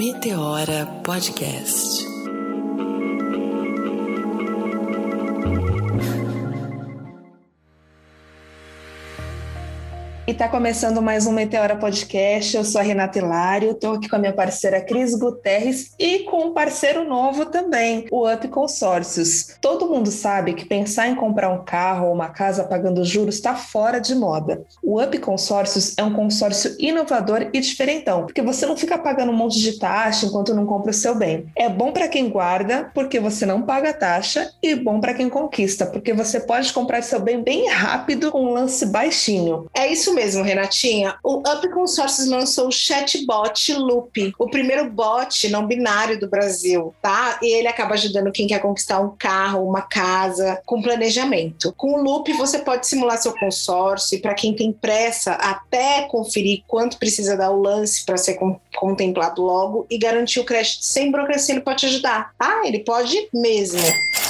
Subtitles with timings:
[0.00, 2.09] Meteora Podcast.
[10.30, 12.56] E tá começando mais um Meteora Podcast.
[12.56, 16.44] Eu sou a Renata Hilário, estou aqui com a minha parceira Cris Guterres e com
[16.44, 19.56] um parceiro novo também, o Up Consórcios.
[19.60, 23.56] Todo mundo sabe que pensar em comprar um carro ou uma casa pagando juros está
[23.56, 24.62] fora de moda.
[24.80, 29.36] O Up Consórcios é um consórcio inovador e diferentão, porque você não fica pagando um
[29.36, 31.46] monte de taxa enquanto não compra o seu bem.
[31.56, 35.86] É bom para quem guarda, porque você não paga taxa, e bom para quem conquista,
[35.86, 39.66] porque você pode comprar seu bem bem rápido com um lance baixinho.
[39.74, 41.16] É isso mesmo mesmo, Renatinha.
[41.24, 47.38] O Up Consórcios lançou o chatbot Loop, o primeiro bot não binário do Brasil, tá?
[47.40, 51.72] E ele acaba ajudando quem quer conquistar um carro, uma casa, com planejamento.
[51.74, 56.64] Com o Loop, você pode simular seu consórcio e para quem tem pressa, até conferir
[56.68, 58.38] quanto precisa dar o lance para ser
[58.76, 62.34] contemplado logo e garantir o crédito sem burocracia, ele pode ajudar.
[62.38, 63.80] Ah, ele pode mesmo.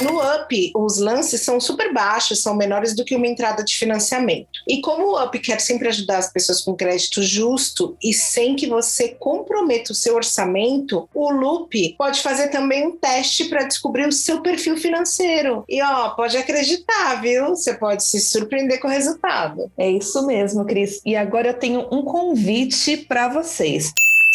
[0.01, 4.49] No Up, os lances são super baixos, são menores do que uma entrada de financiamento.
[4.67, 8.67] E como o Up quer sempre ajudar as pessoas com crédito justo e sem que
[8.67, 14.11] você comprometa o seu orçamento, o Loop pode fazer também um teste para descobrir o
[14.11, 15.63] seu perfil financeiro.
[15.67, 17.49] E ó, pode acreditar, viu?
[17.49, 19.71] Você pode se surpreender com o resultado.
[19.77, 21.01] É isso mesmo, Cris.
[21.05, 23.91] E agora eu tenho um convite para vocês.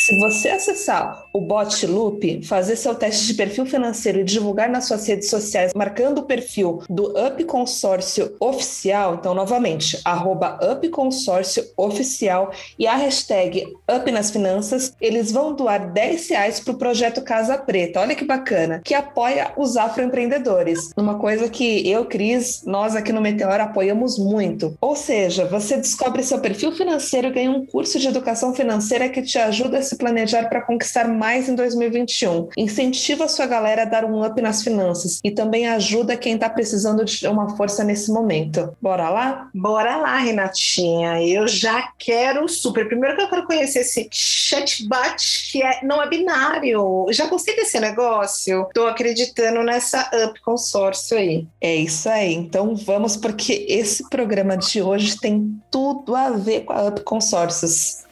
[0.07, 4.85] Se você acessar o Bot Loop, fazer seu teste de perfil financeiro e divulgar nas
[4.85, 11.65] suas redes sociais, marcando o perfil do Up Consórcio Oficial, então, novamente, arroba Up Consórcio
[11.77, 17.23] Oficial e a hashtag Up nas Finanças, eles vão doar 10 reais para o projeto
[17.23, 17.99] Casa Preta.
[17.99, 20.93] Olha que bacana, que apoia os afroempreendedores.
[20.97, 24.79] Uma coisa que eu, Cris, nós aqui no Meteor apoiamos muito.
[24.81, 29.21] Ou seja, você descobre seu perfil financeiro e ganha um curso de educação financeira que
[29.21, 32.49] te ajuda a se planejar para conquistar mais em 2021.
[32.57, 36.49] Incentiva a sua galera a dar um up nas finanças e também ajuda quem está
[36.49, 38.77] precisando de uma força nesse momento.
[38.81, 39.49] Bora lá?
[39.55, 41.23] Bora lá, Renatinha.
[41.23, 42.87] Eu já quero super.
[42.87, 47.07] Primeiro que eu quero conhecer esse chatbot que é, não é binário.
[47.11, 48.69] Já gostei desse negócio.
[48.75, 51.47] Tô acreditando nessa up consórcio aí.
[51.61, 52.35] É isso aí.
[52.35, 58.06] Então vamos porque esse programa de hoje tem tudo a ver com a up consórcios.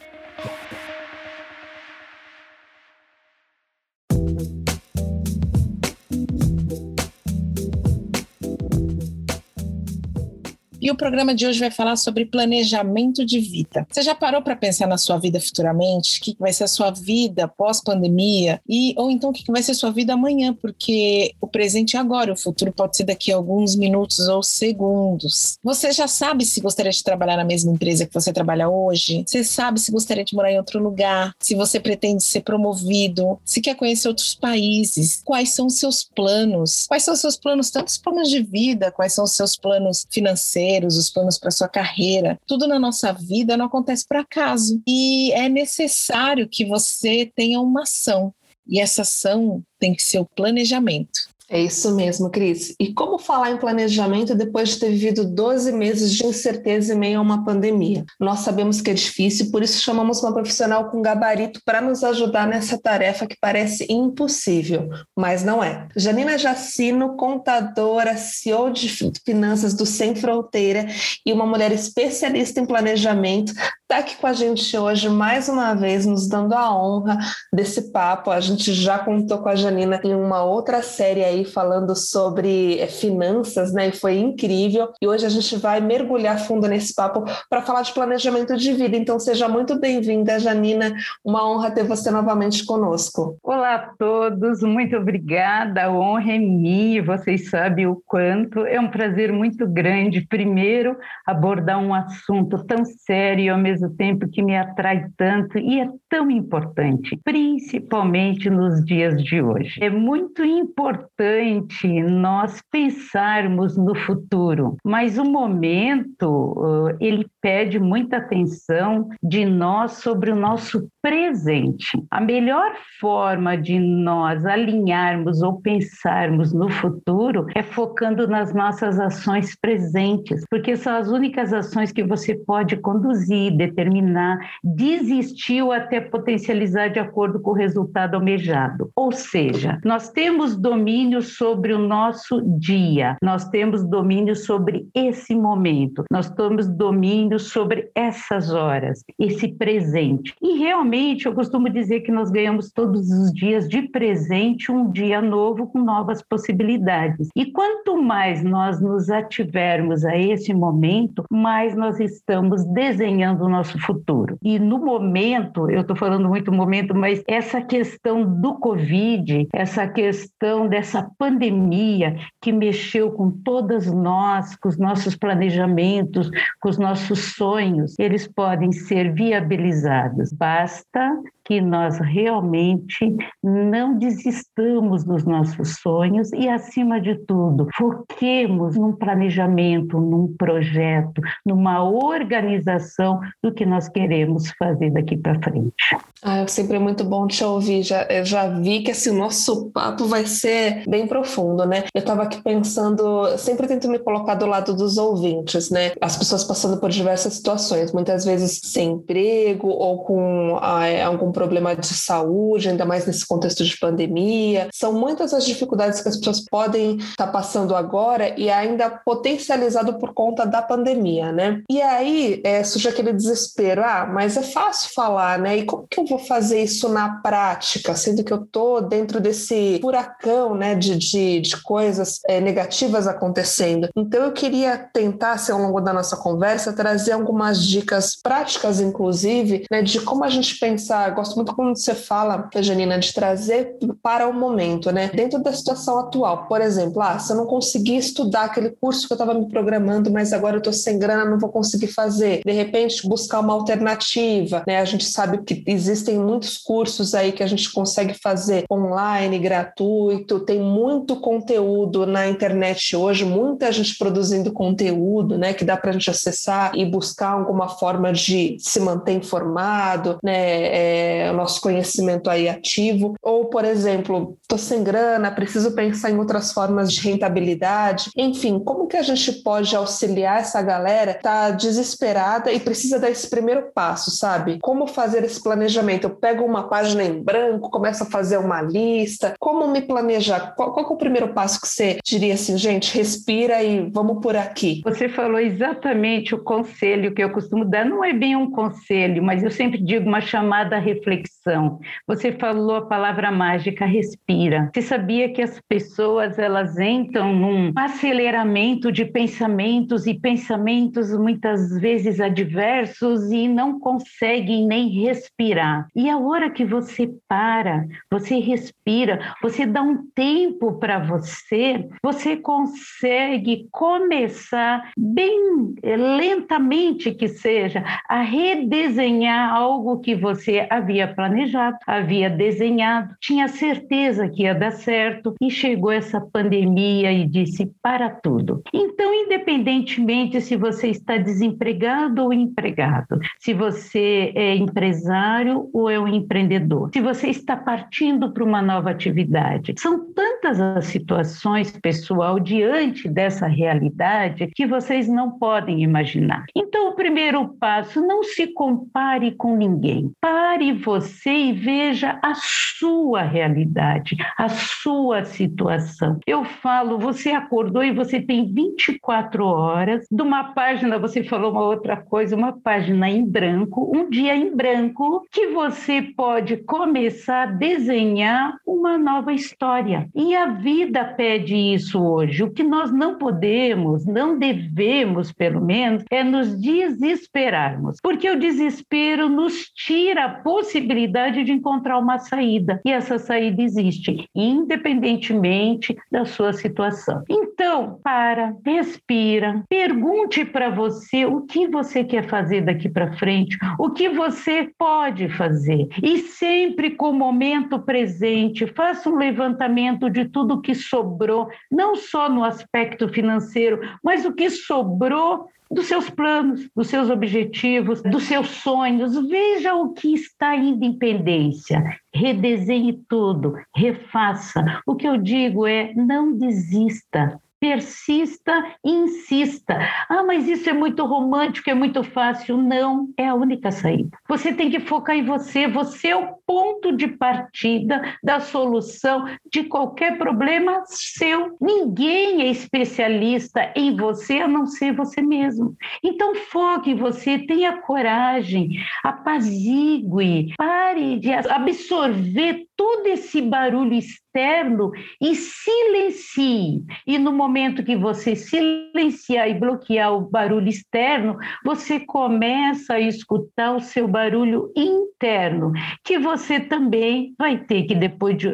[10.85, 13.87] E o programa de hoje vai falar sobre planejamento de vida.
[13.89, 16.19] Você já parou para pensar na sua vida futuramente?
[16.19, 18.61] O que vai ser a sua vida pós-pandemia?
[18.69, 20.53] E ou então o que vai ser a sua vida amanhã?
[20.53, 25.57] Porque o presente é agora, o futuro pode ser daqui a alguns minutos ou segundos.
[25.63, 29.23] Você já sabe se gostaria de trabalhar na mesma empresa que você trabalha hoje?
[29.25, 31.33] Você sabe se gostaria de morar em outro lugar?
[31.41, 33.39] Se você pretende ser promovido?
[33.43, 35.23] Se quer conhecer outros países?
[35.25, 36.85] Quais são os seus planos?
[36.85, 40.05] Quais são os seus planos, tanto os planos de vida, quais são os seus planos
[40.11, 40.74] financeiros?
[40.83, 44.81] Os planos para sua carreira, tudo na nossa vida não acontece por acaso.
[44.87, 48.33] E é necessário que você tenha uma ação.
[48.67, 51.34] E essa ação tem que ser o planejamento.
[51.49, 52.75] É isso mesmo, Cris.
[52.79, 57.19] E como falar em planejamento depois de ter vivido 12 meses de incerteza em meio
[57.19, 58.03] a uma pandemia?
[58.19, 62.47] Nós sabemos que é difícil, por isso chamamos uma profissional com gabarito para nos ajudar
[62.47, 65.87] nessa tarefa que parece impossível, mas não é.
[65.95, 68.89] Janina Jacino, contadora, CEO de
[69.23, 70.87] finanças do Sem Fronteira
[71.25, 73.53] e uma mulher especialista em planejamento,
[73.85, 77.19] está aqui com a gente hoje mais uma vez, nos dando a honra
[77.53, 78.31] desse papo.
[78.31, 82.87] A gente já contou com a Janina em uma outra série aí falando sobre é,
[82.87, 83.89] finanças, né?
[83.89, 84.89] E foi incrível.
[84.99, 88.97] E hoje a gente vai mergulhar fundo nesse papo para falar de planejamento de vida.
[88.97, 90.91] Então seja muito bem-vinda, Janina.
[91.23, 93.37] Uma honra ter você novamente conosco.
[93.43, 95.83] Olá a todos, muito obrigada.
[95.83, 97.03] A honra é minha.
[97.03, 98.65] Vocês sabem o quanto.
[98.65, 104.41] É um prazer muito grande, primeiro, abordar um assunto tão sério ao mesmo tempo que
[104.41, 109.79] me atrai tanto e é tão importante, principalmente nos dias de hoje.
[109.81, 119.45] É muito importante nós pensarmos no futuro, mas o momento ele pede muita atenção de
[119.45, 122.03] nós sobre o nosso presente.
[122.09, 129.55] A melhor forma de nós alinharmos ou pensarmos no futuro é focando nas nossas ações
[129.55, 136.87] presentes, porque são as únicas ações que você pode conduzir, determinar, desistir ou até potencializar
[136.87, 138.89] de acordo com o resultado almejado.
[138.95, 146.03] Ou seja, nós temos domínio sobre o nosso dia, nós temos domínio sobre esse momento,
[146.09, 150.33] nós temos domínio sobre essas horas, esse presente.
[150.41, 155.21] E realmente Eu costumo dizer que nós ganhamos todos os dias de presente um dia
[155.21, 157.27] novo com novas possibilidades.
[157.35, 163.77] E quanto mais nós nos ativermos a esse momento, mais nós estamos desenhando o nosso
[163.79, 164.37] futuro.
[164.41, 170.69] E no momento, eu estou falando muito momento, mas essa questão do Covid, essa questão
[170.69, 176.31] dessa pandemia que mexeu com todas nós, com os nossos planejamentos,
[176.61, 180.31] com os nossos sonhos, eles podem ser viabilizados.
[180.31, 188.75] Basta festa que nós realmente não desistamos dos nossos sonhos e, acima de tudo, foquemos
[188.75, 195.95] num planejamento, num projeto, numa organização do que nós queremos fazer daqui para frente.
[196.23, 197.83] Ah, é sempre muito bom te ouvir.
[197.83, 201.83] Já, já vi que assim, o nosso papo vai ser bem profundo, né?
[201.93, 205.91] Eu estava aqui pensando, sempre tento me colocar do lado dos ouvintes, né?
[206.01, 211.75] As pessoas passando por diversas situações, muitas vezes sem emprego ou com ah, algum problema
[211.75, 214.69] de saúde, ainda mais nesse contexto de pandemia.
[214.73, 219.99] São muitas as dificuldades que as pessoas podem estar tá passando agora e ainda potencializado
[219.99, 221.61] por conta da pandemia, né?
[221.69, 225.57] E aí é, surge aquele desespero, ah, mas é fácil falar, né?
[225.57, 229.79] E como que eu vou fazer isso na prática, sendo que eu estou dentro desse
[229.81, 233.89] furacão né, de, de, de coisas é, negativas acontecendo?
[233.95, 239.65] Então, eu queria tentar, assim, ao longo da nossa conversa, trazer algumas dicas práticas, inclusive,
[239.69, 241.13] né, de como a gente pensar.
[241.25, 245.09] Gosto muito quando você fala, Janina, de trazer para o momento, né?
[245.09, 246.45] Dentro da situação atual.
[246.47, 250.11] Por exemplo, ah, se eu não conseguir estudar aquele curso que eu estava me programando,
[250.11, 252.41] mas agora eu estou sem grana, não vou conseguir fazer.
[252.45, 254.79] De repente, buscar uma alternativa, né?
[254.79, 259.39] A gente sabe que existe Existem muitos cursos aí que a gente consegue fazer online,
[259.39, 265.91] gratuito, tem muito conteúdo na internet hoje, muita gente produzindo conteúdo, né, que dá para
[265.91, 271.61] a gente acessar e buscar alguma forma de se manter informado, né, é, o nosso
[271.61, 273.15] conhecimento aí ativo.
[273.21, 278.09] Ou, por exemplo, tô sem grana, preciso pensar em outras formas de rentabilidade.
[278.15, 283.09] Enfim, como que a gente pode auxiliar essa galera que tá desesperada e precisa dar
[283.09, 284.59] esse primeiro passo, sabe?
[284.61, 286.05] Como fazer esse planejamento?
[286.05, 289.33] Eu pego uma página em branco, começo a fazer uma lista.
[289.39, 290.53] Como me planejar?
[290.55, 294.35] Qual, qual é o primeiro passo que você diria assim, gente, respira e vamos por
[294.35, 294.81] aqui?
[294.83, 297.85] Você falou exatamente o conselho que eu costumo dar.
[297.85, 301.79] Não é bem um conselho, mas eu sempre digo uma chamada à reflexão.
[302.07, 304.69] Você falou a palavra mágica, respira.
[304.73, 312.19] Você sabia que as pessoas elas entram num aceleramento de pensamentos e pensamentos muitas vezes
[312.19, 315.87] adversos e não conseguem nem respirar.
[315.95, 322.35] E a hora que você para, você respira, você dá um tempo para você, você
[322.35, 332.29] consegue começar bem eh, lentamente que seja a redesenhar algo que você havia planejado, havia
[332.29, 338.61] desenhado, tinha certeza que ia dar certo e chegou essa pandemia e disse para tudo.
[338.73, 346.07] Então, independentemente se você está desempregado ou empregado, se você é empresário ou é um
[346.07, 346.89] empreendedor?
[346.93, 349.73] Se você está partindo para uma nova atividade.
[349.77, 356.45] São tantas as situações, pessoal, diante dessa realidade que vocês não podem imaginar.
[356.55, 360.11] Então, o primeiro passo, não se compare com ninguém.
[360.19, 366.19] Pare você e veja a sua realidade, a sua situação.
[366.27, 371.63] Eu falo, você acordou e você tem 24 horas, de uma página, você falou uma
[371.63, 377.51] outra coisa, uma página em branco, um dia em branco, que você pode começar a
[377.51, 380.07] desenhar uma nova história.
[380.13, 382.43] E a vida pede isso hoje.
[382.43, 389.27] O que nós não podemos, não devemos, pelo menos, é nos desesperarmos, porque o desespero
[389.27, 392.81] nos tira a possibilidade de encontrar uma saída.
[392.85, 397.23] E essa saída existe, independentemente da sua situação.
[397.29, 403.89] Então, para, respira, pergunte para você o que você quer fazer daqui para frente, o
[403.89, 410.61] que você pode fazer e sempre com o momento presente, faça um levantamento de tudo
[410.61, 416.87] que sobrou, não só no aspecto financeiro, mas o que sobrou dos seus planos, dos
[416.87, 419.15] seus objetivos, dos seus sonhos.
[419.27, 421.83] Veja o que está em independência.
[422.13, 424.81] Redesenhe tudo, refaça.
[424.85, 429.75] O que eu digo é: não desista persista insista.
[430.07, 432.57] Ah, mas isso é muito romântico, é muito fácil.
[432.57, 434.15] Não, é a única saída.
[434.29, 435.67] Você tem que focar em você.
[435.67, 441.57] Você é o ponto de partida da solução de qualquer problema seu.
[441.59, 445.75] Ninguém é especialista em você a não ser você mesmo.
[446.03, 448.69] Então, foque em você, tenha coragem,
[449.03, 454.91] apazigue, pare de absorver todo esse barulho externo
[455.21, 456.83] e silencie.
[457.07, 463.75] E no momento que você silenciar e bloquear o barulho externo, você começa a escutar
[463.75, 465.71] o seu barulho interno,
[466.03, 468.49] que você também vai ter que, depois de,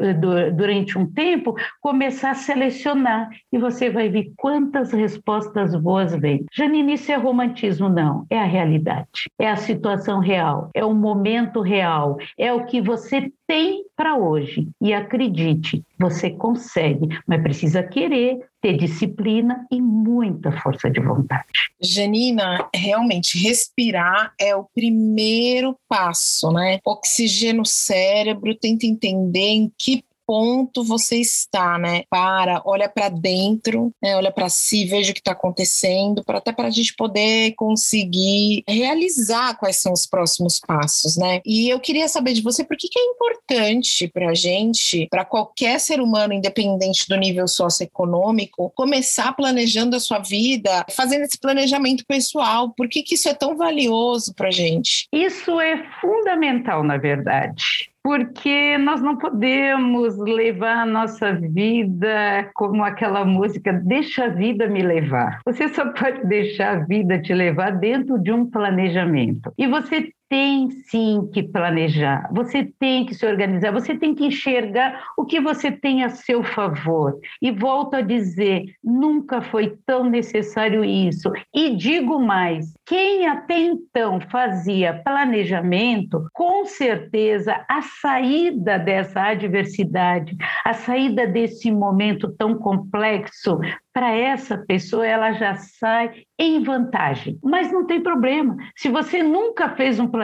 [0.53, 3.29] durante um tempo, começar a selecionar.
[3.51, 6.45] E você vai ver quantas respostas boas vêm.
[6.53, 8.25] Janine, isso é romantismo, não.
[8.29, 9.29] É a realidade.
[9.39, 10.69] É a situação real.
[10.75, 12.17] É o momento real.
[12.37, 14.69] É o que você tem para hoje.
[14.81, 21.43] E acredite, você consegue, mas precisa querer, ter disciplina e muita força de vontade.
[21.81, 26.79] Janina, realmente respirar é o primeiro passo, né?
[26.85, 30.01] Oxigênio o cérebro, tenta entender em que
[30.31, 32.03] ponto você está, né?
[32.09, 34.15] Para, olha para dentro, né?
[34.15, 38.63] olha para si, veja o que está acontecendo, para até para a gente poder conseguir
[38.65, 41.41] realizar quais são os próximos passos, né?
[41.45, 45.25] E eu queria saber de você por que, que é importante para a gente, para
[45.25, 52.05] qualquer ser humano, independente do nível socioeconômico, começar planejando a sua vida, fazendo esse planejamento
[52.05, 52.73] pessoal.
[52.77, 55.09] Por que, que isso é tão valioso para a gente?
[55.11, 63.23] Isso é fundamental, na verdade porque nós não podemos levar a nossa vida como aquela
[63.23, 65.39] música Deixa a vida me levar.
[65.45, 69.53] Você só pode deixar a vida te levar dentro de um planejamento.
[69.57, 75.03] E você tem sim que planejar, você tem que se organizar, você tem que enxergar
[75.17, 77.19] o que você tem a seu favor.
[77.41, 81.29] E volto a dizer, nunca foi tão necessário isso.
[81.53, 90.71] E digo mais, quem até então fazia planejamento, com certeza a saída dessa adversidade, a
[90.71, 93.59] saída desse momento tão complexo,
[93.93, 97.37] para essa pessoa ela já sai em vantagem.
[97.43, 98.55] Mas não tem problema.
[98.75, 100.20] Se você nunca fez um planejamento,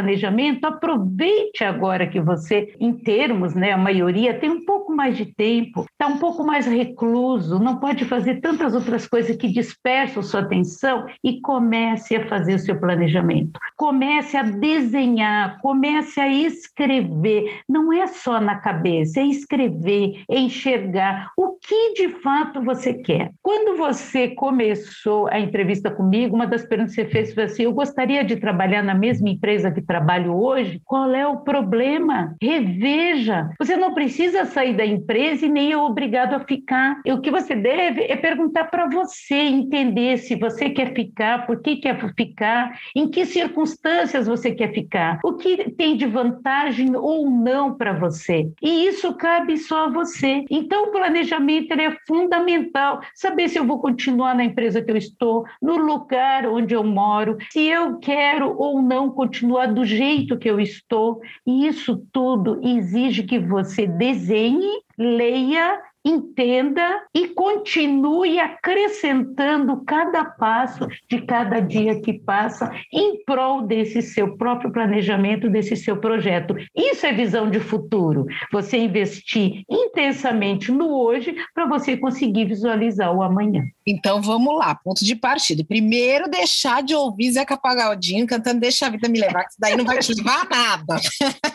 [0.68, 5.86] aproveite agora que você, em termos, né, a maioria tem um pouco mais de tempo,
[5.92, 11.06] está um pouco mais recluso, não pode fazer tantas outras coisas que dispersam sua atenção
[11.24, 13.60] e comece a fazer o seu planejamento.
[13.76, 17.62] Comece a desenhar, comece a escrever.
[17.68, 23.32] Não é só na cabeça, é escrever, é enxergar o que de fato você quer.
[23.42, 27.74] Quando você começou a entrevista comigo, uma das perguntas que você fez foi assim: eu
[27.74, 30.82] gostaria de trabalhar na mesma empresa que trabalho hoje.
[30.86, 32.36] Qual é o problema?
[32.42, 33.50] Reveja.
[33.58, 37.02] Você não precisa sair da empresa e nem é obrigado a ficar.
[37.06, 41.62] E o que você deve é perguntar para você, entender se você quer ficar, por
[41.62, 47.30] que quer ficar, em que circunstâncias você quer ficar, o que tem de vantagem ou
[47.30, 48.50] não para você.
[48.62, 50.44] E isso cabe só a você.
[50.50, 53.02] Então, o planejamento é fundamental.
[53.16, 56.84] Saber se eu vou continuar na empresa que eu estou, no lugar lugar onde eu
[56.84, 61.22] moro, se eu quero ou não continuar do jeito que eu estou.
[61.46, 71.22] E isso tudo exige que você desenhe, leia entenda e continue acrescentando cada passo de
[71.22, 76.56] cada dia que passa em prol desse seu próprio planejamento, desse seu projeto.
[76.76, 78.26] Isso é visão de futuro.
[78.52, 83.64] Você investir intensamente no hoje para você conseguir visualizar o amanhã.
[83.86, 85.64] Então vamos lá, ponto de partida.
[85.64, 89.76] Primeiro, deixar de ouvir Zeca Pagodinho cantando Deixa a Vida Me Levar, que isso daí
[89.76, 90.96] não vai te levar a nada.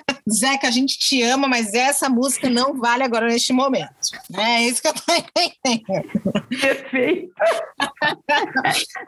[0.30, 3.90] Zeca, a gente te ama, mas essa música não vale agora neste momento.
[4.36, 6.04] É isso que eu tô entendendo.
[6.48, 7.32] Perfeito.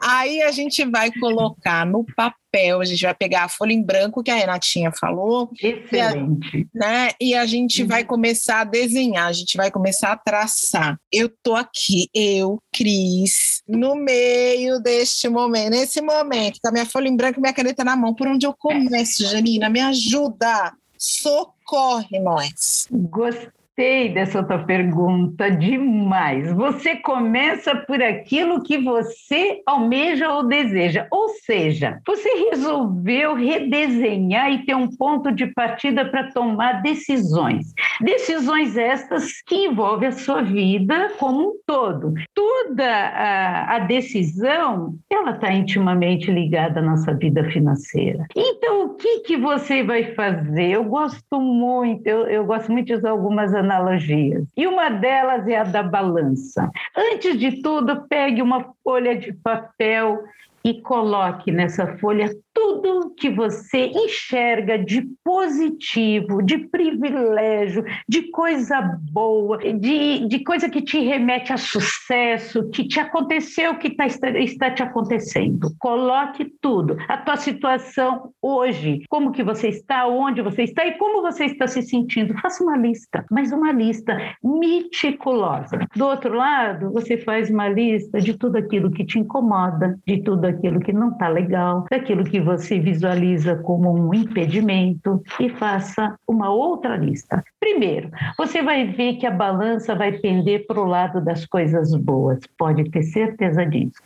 [0.01, 4.23] Aí a gente vai colocar no papel, a gente vai pegar a folha em branco
[4.23, 5.49] que a Renatinha falou.
[5.61, 6.57] Excelente.
[6.57, 10.17] E a, né, e a gente vai começar a desenhar, a gente vai começar a
[10.17, 10.97] traçar.
[11.11, 17.07] Eu tô aqui, eu, Cris, no meio deste momento, nesse momento, com a minha folha
[17.07, 18.13] em branco e minha caneta na mão.
[18.13, 19.69] Por onde eu começo, Janina?
[19.69, 20.73] Me ajuda!
[21.07, 22.87] Socorre nós.
[22.91, 26.49] Gostei Gostei dessa tua pergunta demais.
[26.53, 34.65] Você começa por aquilo que você almeja ou deseja, ou seja, você resolveu redesenhar e
[34.65, 37.73] ter um ponto de partida para tomar decisões.
[37.99, 42.13] Decisões estas que envolvem a sua vida como um todo.
[42.33, 48.25] Toda a, a decisão, ela está intimamente ligada à nossa vida financeira.
[48.33, 50.71] Então, o que, que você vai fazer?
[50.71, 54.45] Eu gosto muito, eu, eu gosto muito de usar algumas analogias.
[54.55, 56.69] E uma delas é a da balança.
[56.95, 60.23] Antes de tudo, pegue uma folha de papel
[60.63, 69.57] e coloque nessa folha tudo que você enxerga de positivo, de privilégio, de coisa boa,
[69.57, 74.81] de, de coisa que te remete a sucesso, que te aconteceu, que tá, está te
[74.81, 75.75] acontecendo.
[75.77, 81.21] Coloque tudo, a tua situação hoje, como que você está, onde você está e como
[81.21, 82.33] você está se sentindo.
[82.35, 85.79] Faça uma lista, mas uma lista meticulosa.
[85.93, 90.45] Do outro lado, você faz uma lista de tudo aquilo que te incomoda, de tudo
[90.45, 96.49] aquilo que não está legal, daquilo que você visualiza como um impedimento e faça uma
[96.49, 97.43] outra lista.
[97.59, 102.39] Primeiro, você vai ver que a balança vai pender para o lado das coisas boas,
[102.57, 103.99] pode ter certeza disso.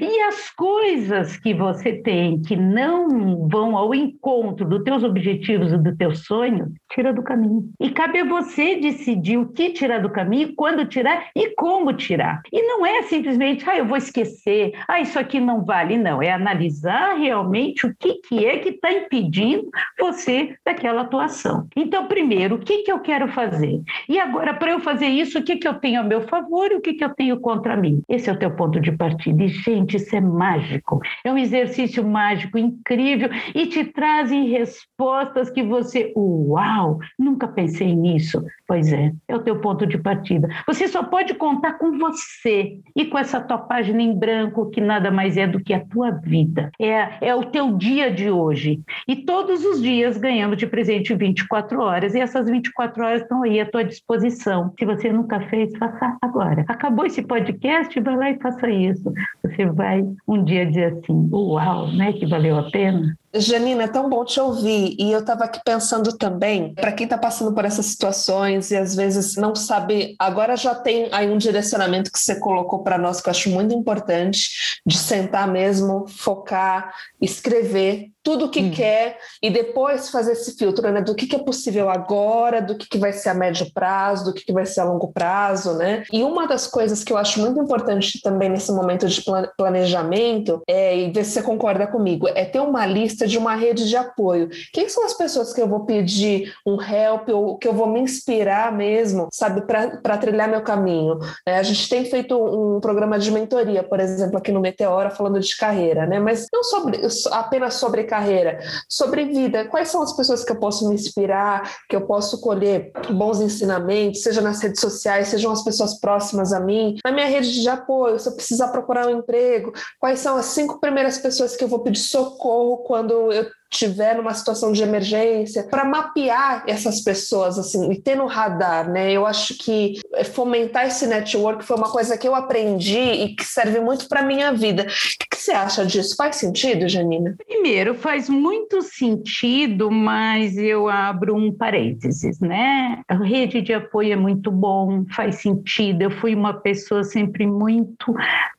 [0.00, 5.78] E as coisas que você tem que não vão ao encontro dos teus objetivos e
[5.78, 7.70] do teu sonho, tira do caminho.
[7.78, 12.42] E cabe a você decidir o que tirar do caminho, quando tirar e como tirar.
[12.52, 15.96] E não é simplesmente, ah, eu vou esquecer, ah, isso aqui não vale.
[15.96, 21.66] Não, é analisar realmente o que, que é que está impedindo você daquela atuação.
[21.76, 23.82] Então, primeiro, o que, que eu quero fazer?
[24.08, 26.76] E agora, para eu fazer isso, o que, que eu tenho a meu favor e
[26.76, 28.02] o que, que eu tenho contra mim?
[28.08, 29.42] Esse é o teu ponto de partida.
[29.42, 31.00] E, gente, isso é mágico.
[31.24, 38.42] É um exercício mágico, incrível, e te trazem respostas que você, uau, nunca pensei nisso.
[38.66, 40.48] Pois é, é o teu ponto de partida.
[40.66, 45.10] Você só pode contar com você e com essa tua página em branco, que nada
[45.10, 46.70] mais é do que a tua vida.
[46.80, 48.80] É, é o teu dia de hoje.
[49.06, 53.60] E todos os dias ganhamos de presente 24 horas, e essas 24 horas estão aí
[53.60, 54.72] à tua disposição.
[54.78, 56.64] Se você nunca fez, faça agora.
[56.68, 59.12] Acabou esse podcast, vai lá e faça isso.
[59.42, 62.12] Você vai um dia dizer assim: uau, né?
[62.12, 63.16] Que valeu a pena.
[63.34, 64.96] Janina, é tão bom te ouvir.
[64.98, 68.94] E eu estava aqui pensando também, para quem está passando por essas situações e às
[68.94, 73.28] vezes não sabe, agora já tem aí um direcionamento que você colocou para nós que
[73.28, 78.70] eu acho muito importante, de sentar mesmo, focar, escrever tudo o que hum.
[78.70, 82.88] quer e depois fazer esse filtro né, do que, que é possível agora, do que,
[82.88, 86.04] que vai ser a médio prazo, do que, que vai ser a longo prazo, né?
[86.10, 89.22] E uma das coisas que eu acho muito importante também nesse momento de
[89.58, 93.88] planejamento, é, e ver se você concorda comigo, é ter uma lista de uma rede
[93.88, 94.48] de apoio.
[94.72, 98.00] Quem são as pessoas que eu vou pedir um help ou que eu vou me
[98.00, 101.18] inspirar mesmo, sabe, para trilhar meu caminho?
[101.46, 105.40] É, a gente tem feito um programa de mentoria, por exemplo, aqui no Meteora, falando
[105.40, 106.18] de carreira, né?
[106.18, 107.00] Mas não sobre,
[107.32, 109.64] apenas sobre carreira, sobre vida.
[109.66, 114.22] Quais são as pessoas que eu posso me inspirar, que eu posso colher bons ensinamentos,
[114.22, 118.18] seja nas redes sociais, sejam as pessoas próximas a mim, na minha rede de apoio,
[118.18, 121.80] se eu precisar procurar um emprego, quais são as cinco primeiras pessoas que eu vou
[121.80, 128.00] pedir socorro quando eu tiver numa situação de emergência, para mapear essas pessoas assim e
[128.00, 129.12] ter no radar, né?
[129.12, 130.00] Eu acho que
[130.32, 134.52] fomentar esse network foi uma coisa que eu aprendi e que serve muito para minha
[134.52, 134.84] vida.
[134.84, 136.14] O que, você acha disso?
[136.16, 137.34] Faz sentido, Janina?
[137.46, 143.02] Primeiro, faz muito sentido, mas eu abro um parênteses, né?
[143.08, 146.02] A rede de apoio é muito bom, faz sentido.
[146.02, 148.14] Eu fui uma pessoa sempre muito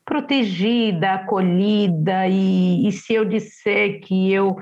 [0.06, 4.56] protegida, acolhida, e, e, se eu disser que eu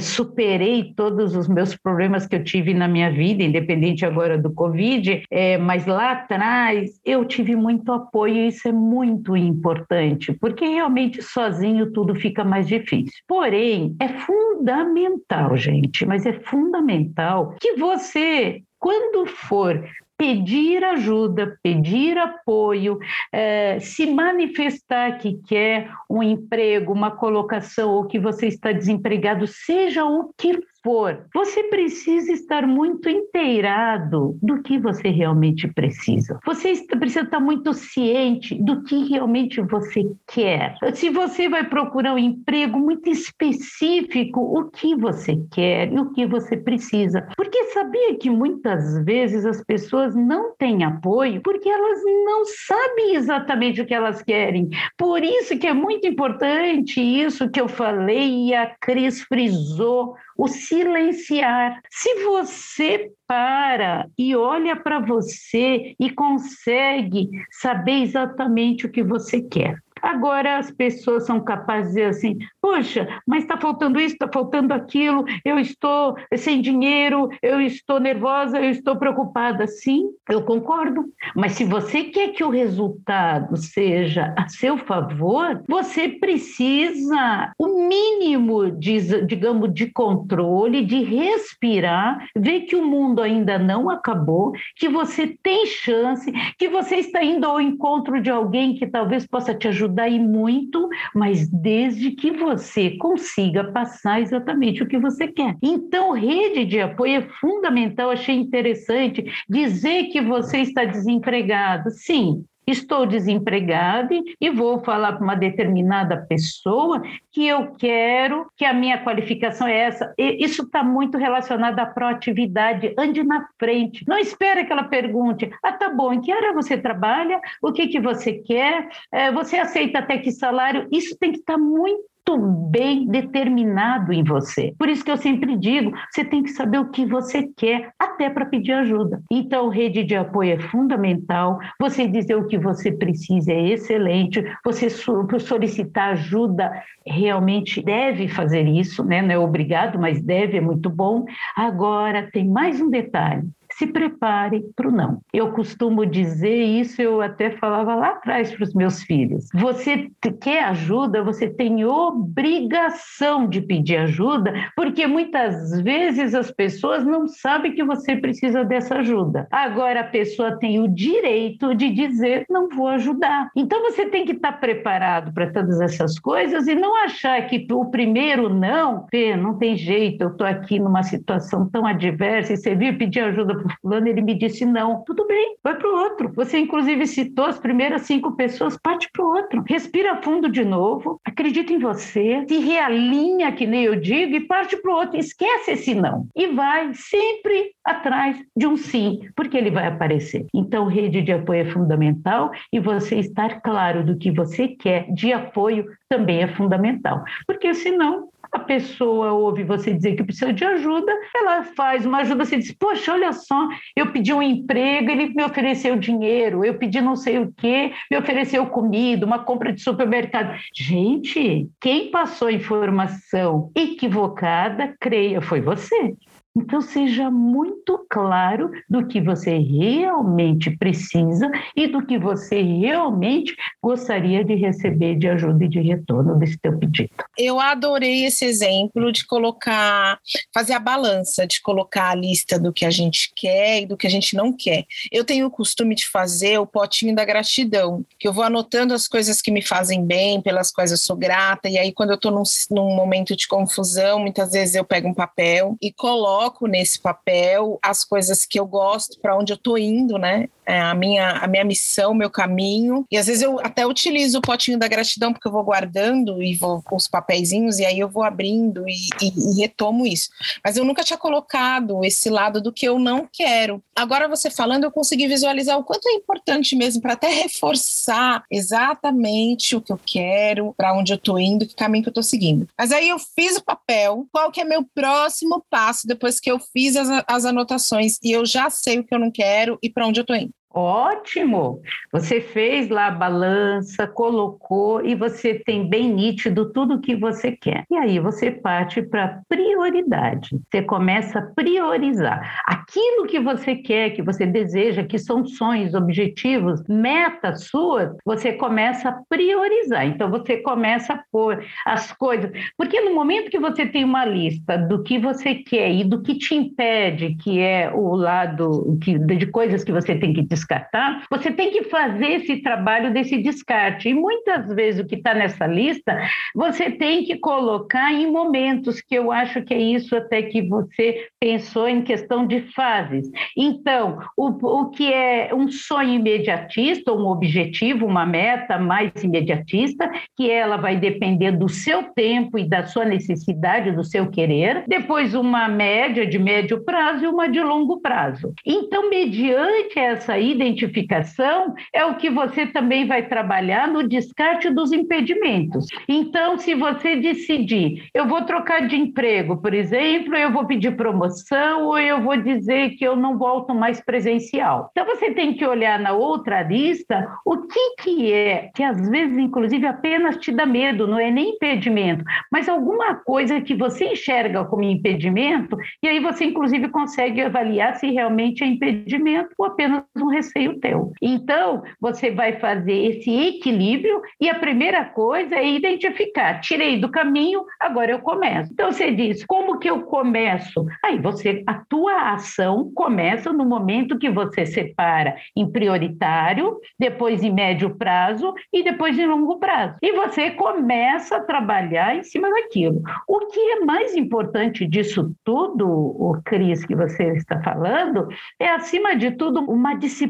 [0.00, 5.22] superei todos os meus problemas que eu tive na minha vida, independente agora do Covid,
[5.30, 11.22] é, mas lá atrás eu tive muito apoio e isso é muito importante, porque realmente
[11.22, 13.12] sozinho tudo fica mais difícil.
[13.26, 19.82] Porém, é fundamental, gente, mas é fundamental que você quando for
[20.16, 22.98] pedir ajuda, pedir apoio,
[23.32, 30.04] é, se manifestar que quer um emprego, uma colocação ou que você está desempregado, seja
[30.04, 36.38] o que for, você precisa estar muito inteirado do que você realmente precisa.
[36.46, 40.76] Você precisa estar muito ciente do que realmente você quer.
[40.94, 46.24] Se você vai procurar um emprego muito específico, o que você quer e o que
[46.24, 47.26] você precisa.
[47.36, 53.80] Porque sabia que muitas vezes as pessoas não têm apoio porque elas não sabem exatamente
[53.80, 54.68] o que elas querem.
[54.96, 60.46] Por isso que é muito importante isso que eu falei e a Cris frisou o
[60.76, 61.80] silenciar.
[61.90, 69.78] Se você para e olha para você e consegue saber exatamente o que você quer.
[70.06, 74.72] Agora as pessoas são capazes de dizer assim: poxa, mas está faltando isso, está faltando
[74.72, 79.66] aquilo, eu estou sem dinheiro, eu estou nervosa, eu estou preocupada.
[79.66, 81.04] Sim, eu concordo.
[81.34, 88.70] Mas se você quer que o resultado seja a seu favor, você precisa o mínimo,
[88.70, 95.36] de, digamos, de controle, de respirar, ver que o mundo ainda não acabou, que você
[95.42, 99.95] tem chance, que você está indo ao encontro de alguém que talvez possa te ajudar
[99.96, 105.56] ajudar e muito, mas desde que você consiga passar exatamente o que você quer.
[105.62, 108.10] Então, rede de apoio é fundamental.
[108.10, 111.90] Achei interessante dizer que você está desempregado.
[111.90, 118.74] Sim, estou desempregada e vou falar para uma determinada pessoa que eu quero, que a
[118.74, 120.12] minha qualificação é essa.
[120.18, 122.94] E isso está muito relacionado à proatividade.
[122.98, 124.04] Ande na frente.
[124.08, 127.40] Não espere que ela pergunte: ah, tá bom, em que área você trabalha?
[127.62, 128.88] O que, que você quer?
[129.12, 130.88] É, você aceita até que salário?
[130.90, 134.74] Isso tem que estar tá muito bem determinado em você.
[134.78, 138.28] Por isso que eu sempre digo, você tem que saber o que você quer, até
[138.28, 139.22] para pedir ajuda.
[139.30, 141.58] Então, rede de apoio é fundamental.
[141.78, 144.42] Você dizer o que você precisa é excelente.
[144.64, 146.72] Você solicitar ajuda
[147.06, 149.22] realmente deve fazer isso, né?
[149.22, 151.24] Não é obrigado, mas deve, é muito bom.
[151.54, 153.44] Agora, tem mais um detalhe
[153.76, 155.20] se prepare para o não.
[155.32, 159.48] Eu costumo dizer isso, eu até falava lá atrás para os meus filhos.
[159.54, 160.10] Você
[160.40, 167.74] quer ajuda, você tem obrigação de pedir ajuda, porque muitas vezes as pessoas não sabem
[167.74, 169.46] que você precisa dessa ajuda.
[169.50, 173.50] Agora a pessoa tem o direito de dizer não vou ajudar.
[173.54, 177.84] Então você tem que estar preparado para todas essas coisas e não achar que o
[177.86, 182.74] primeiro não, Pê, não tem jeito, eu estou aqui numa situação tão adversa e você
[182.74, 185.02] vir pedir ajuda para fulano, ele me disse não.
[185.04, 186.32] Tudo bem, vai para o outro.
[186.34, 189.64] Você, inclusive, citou as primeiras cinco pessoas, parte para o outro.
[189.66, 194.76] Respira fundo de novo, acredita em você, se realinha, que nem eu digo, e parte
[194.76, 195.18] para o outro.
[195.18, 196.26] Esquece esse não.
[196.34, 200.46] E vai sempre atrás de um sim, porque ele vai aparecer.
[200.54, 205.32] Então, rede de apoio é fundamental e você estar claro do que você quer de
[205.32, 211.12] apoio também é fundamental, porque senão a pessoa ouve você dizer que precisa de ajuda,
[211.34, 215.44] ela faz uma ajuda, você diz, poxa, olha só, eu pedi um emprego, ele me
[215.44, 220.58] ofereceu dinheiro, eu pedi não sei o quê, me ofereceu comida, uma compra de supermercado.
[220.74, 226.14] Gente, quem passou informação equivocada, creia, foi você.
[226.56, 234.42] Então, seja muito claro do que você realmente precisa e do que você realmente gostaria
[234.42, 237.10] de receber de ajuda e de retorno desse teu pedido.
[237.36, 240.18] Eu adorei esse exemplo de colocar,
[240.54, 244.06] fazer a balança, de colocar a lista do que a gente quer e do que
[244.06, 244.86] a gente não quer.
[245.12, 249.06] Eu tenho o costume de fazer o potinho da gratidão, que eu vou anotando as
[249.06, 252.32] coisas que me fazem bem, pelas quais eu sou grata, e aí quando eu estou
[252.32, 256.98] num, num momento de confusão, muitas vezes eu pego um papel e coloco coloco nesse
[257.00, 260.48] papel as coisas que eu gosto, para onde eu estou indo, né?
[260.64, 263.06] É a, minha, a minha missão, meu caminho.
[263.10, 266.56] E às vezes eu até utilizo o potinho da gratidão, porque eu vou guardando e
[266.56, 270.28] vou com os papeizinhos, e aí eu vou abrindo e, e, e retomo isso.
[270.64, 273.82] Mas eu nunca tinha colocado esse lado do que eu não quero.
[273.94, 279.76] Agora, você falando, eu consegui visualizar o quanto é importante mesmo para até reforçar exatamente
[279.76, 282.66] o que eu quero, para onde eu estou indo, que caminho que eu estou seguindo.
[282.76, 286.50] Mas aí eu fiz o papel, qual que é meu próximo passo depois depois que
[286.50, 289.90] eu fiz as, as anotações e eu já sei o que eu não quero e
[289.90, 290.52] para onde eu estou indo.
[290.76, 291.80] Ótimo!
[292.12, 297.52] Você fez lá a balança, colocou e você tem bem nítido tudo o que você
[297.52, 297.84] quer.
[297.90, 300.50] E aí você parte para prioridade.
[300.70, 306.82] Você começa a priorizar aquilo que você quer, que você deseja, que são sonhos, objetivos,
[306.86, 310.06] metas suas, você começa a priorizar.
[310.06, 314.76] Então você começa a pôr as coisas, porque no momento que você tem uma lista
[314.76, 319.46] do que você quer e do que te impede, que é o lado que, de
[319.46, 324.08] coisas que você tem que descartar, descartar, você tem que fazer esse trabalho desse descarte.
[324.08, 326.18] E muitas vezes o que está nessa lista,
[326.54, 331.28] você tem que colocar em momentos, que eu acho que é isso até que você
[331.40, 333.30] pensou em questão de fases.
[333.56, 340.50] Então, o, o que é um sonho imediatista, um objetivo, uma meta mais imediatista, que
[340.50, 344.84] ela vai depender do seu tempo e da sua necessidade, do seu querer.
[344.88, 348.52] Depois, uma média de médio prazo e uma de longo prazo.
[348.64, 355.86] Então, mediante essa identificação é o que você também vai trabalhar no descarte dos impedimentos.
[356.08, 361.86] Então, se você decidir, eu vou trocar de emprego, por exemplo, eu vou pedir promoção
[361.86, 364.90] ou eu vou dizer que eu não volto mais presencial.
[364.92, 369.36] Então, você tem que olhar na outra lista o que, que é, que às vezes,
[369.38, 374.64] inclusive, apenas te dá medo, não é nem impedimento, mas alguma coisa que você enxerga
[374.64, 380.28] como impedimento, e aí você, inclusive, consegue avaliar se realmente é impedimento ou apenas um
[380.36, 381.12] receio teu.
[381.20, 386.60] Então, você vai fazer esse equilíbrio e a primeira coisa é identificar.
[386.60, 388.72] Tirei do caminho, agora eu começo.
[388.72, 390.84] Então, você diz, como que eu começo?
[391.04, 397.52] Aí você, a tua ação começa no momento que você separa em prioritário, depois em
[397.52, 399.96] médio prazo e depois em longo prazo.
[400.02, 403.02] E você começa a trabalhar em cima daquilo.
[403.26, 408.28] O que é mais importante disso tudo, o Cris, que você está falando,
[408.60, 410.25] é, acima de tudo, uma disciplina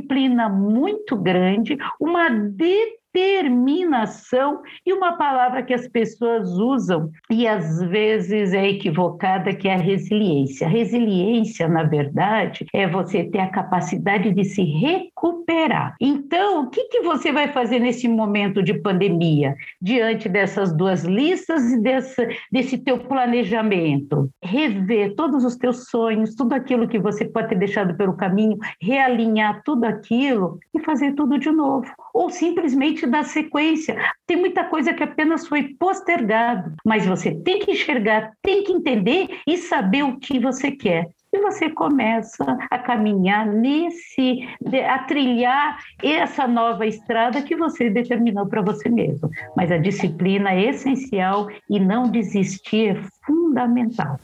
[0.48, 8.52] muito grande, uma determinação determinação e uma palavra que as pessoas usam e às vezes
[8.52, 10.68] é equivocada, que é a resiliência.
[10.68, 15.96] Resiliência, na verdade, é você ter a capacidade de se recuperar.
[15.98, 21.72] Então, o que, que você vai fazer nesse momento de pandemia, diante dessas duas listas
[21.72, 24.28] e desse, desse teu planejamento?
[24.42, 29.62] Rever todos os teus sonhos, tudo aquilo que você pode ter deixado pelo caminho, realinhar
[29.64, 31.86] tudo aquilo e fazer tudo de novo.
[32.16, 33.94] Ou simplesmente da sequência.
[34.26, 39.40] Tem muita coisa que apenas foi postergado, mas você tem que enxergar, tem que entender
[39.46, 44.48] e saber o que você quer e você começa a caminhar nesse,
[44.88, 49.28] a trilhar essa nova estrada que você determinou para você mesmo.
[49.54, 54.18] Mas a disciplina é essencial e não desistir é fundamental.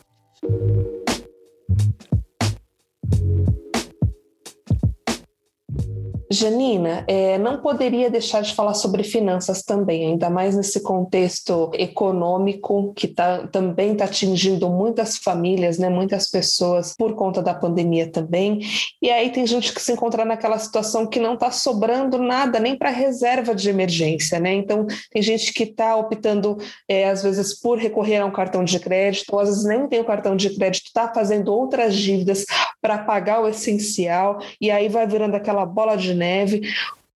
[6.33, 12.93] Janina, é, não poderia deixar de falar sobre finanças também, ainda mais nesse contexto econômico
[12.95, 18.61] que tá, também está atingindo muitas famílias, né, muitas pessoas por conta da pandemia também.
[19.01, 22.77] E aí tem gente que se encontra naquela situação que não está sobrando nada nem
[22.77, 24.55] para reserva de emergência, né?
[24.55, 26.57] Então tem gente que está optando
[26.89, 30.01] é, às vezes por recorrer a um cartão de crédito, ou às vezes nem tem
[30.01, 32.45] o cartão de crédito, está fazendo outras dívidas
[32.81, 36.63] para pagar o essencial e aí vai virando aquela bola de neve,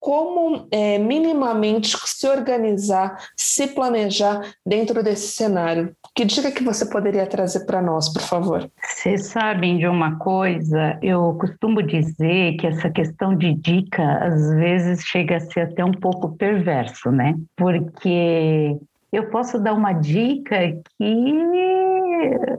[0.07, 5.93] como é, minimamente se organizar, se planejar dentro desse cenário.
[6.15, 8.71] Que dica que você poderia trazer para nós, por favor?
[8.81, 15.05] Vocês sabem de uma coisa, eu costumo dizer que essa questão de dica às vezes
[15.05, 17.35] chega a ser até um pouco perverso, né?
[17.57, 18.77] Porque
[19.13, 20.57] eu posso dar uma dica
[20.97, 21.05] que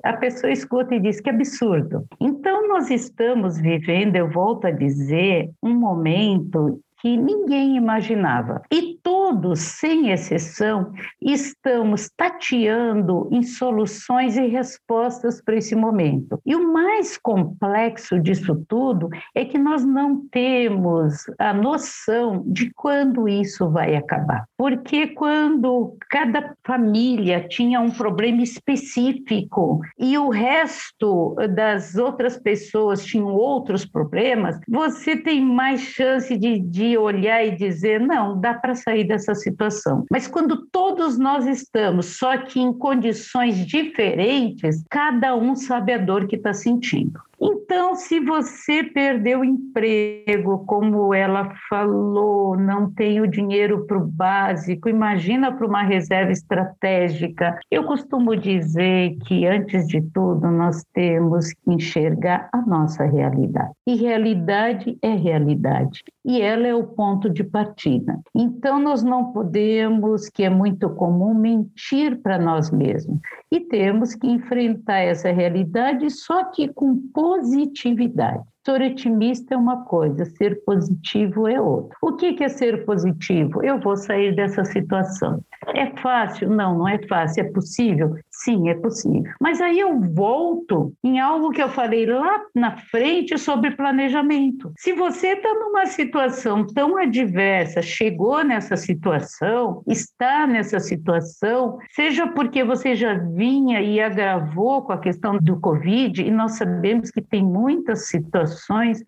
[0.03, 2.05] a pessoa escuta e diz que absurdo.
[2.19, 8.61] Então, nós estamos vivendo, eu volto a dizer, um momento que ninguém imaginava.
[8.71, 16.39] E todos, sem exceção, estamos tateando em soluções e respostas para esse momento.
[16.45, 23.27] E o mais complexo disso tudo é que nós não temos a noção de quando
[23.27, 24.45] isso vai acabar.
[24.57, 33.27] Porque quando cada família tinha um problema específico e o resto das outras pessoas tinham
[33.27, 38.75] outros problemas, você tem mais chance de, de de olhar e dizer, não, dá para
[38.75, 40.05] sair dessa situação.
[40.09, 46.27] Mas quando todos nós estamos, só que em condições diferentes, cada um sabe a dor
[46.27, 47.19] que está sentindo.
[47.39, 54.07] Então, se você perdeu o emprego, como ela falou, não tem o dinheiro para o
[54.07, 57.59] básico, imagina para uma reserva estratégica.
[57.69, 63.71] Eu costumo dizer que, antes de tudo, nós temos que enxergar a nossa realidade.
[63.85, 66.03] E realidade é realidade.
[66.25, 68.19] E ela é o ponto de partida.
[68.35, 73.19] Então, nós não podemos, que é muito comum, mentir para nós mesmos.
[73.51, 78.43] E temos que enfrentar essa realidade, só que com positividade.
[78.67, 81.95] Ser otimista é uma coisa, ser positivo é outra.
[82.01, 83.63] O que é ser positivo?
[83.63, 85.41] Eu vou sair dessa situação.
[85.73, 86.49] É fácil?
[86.49, 87.45] Não, não é fácil.
[87.45, 88.15] É possível?
[88.29, 89.31] Sim, é possível.
[89.39, 94.73] Mas aí eu volto em algo que eu falei lá na frente sobre planejamento.
[94.77, 102.65] Se você está numa situação tão adversa, chegou nessa situação, está nessa situação, seja porque
[102.65, 107.43] você já vinha e agravou com a questão do Covid, e nós sabemos que tem
[107.43, 108.56] muitas situações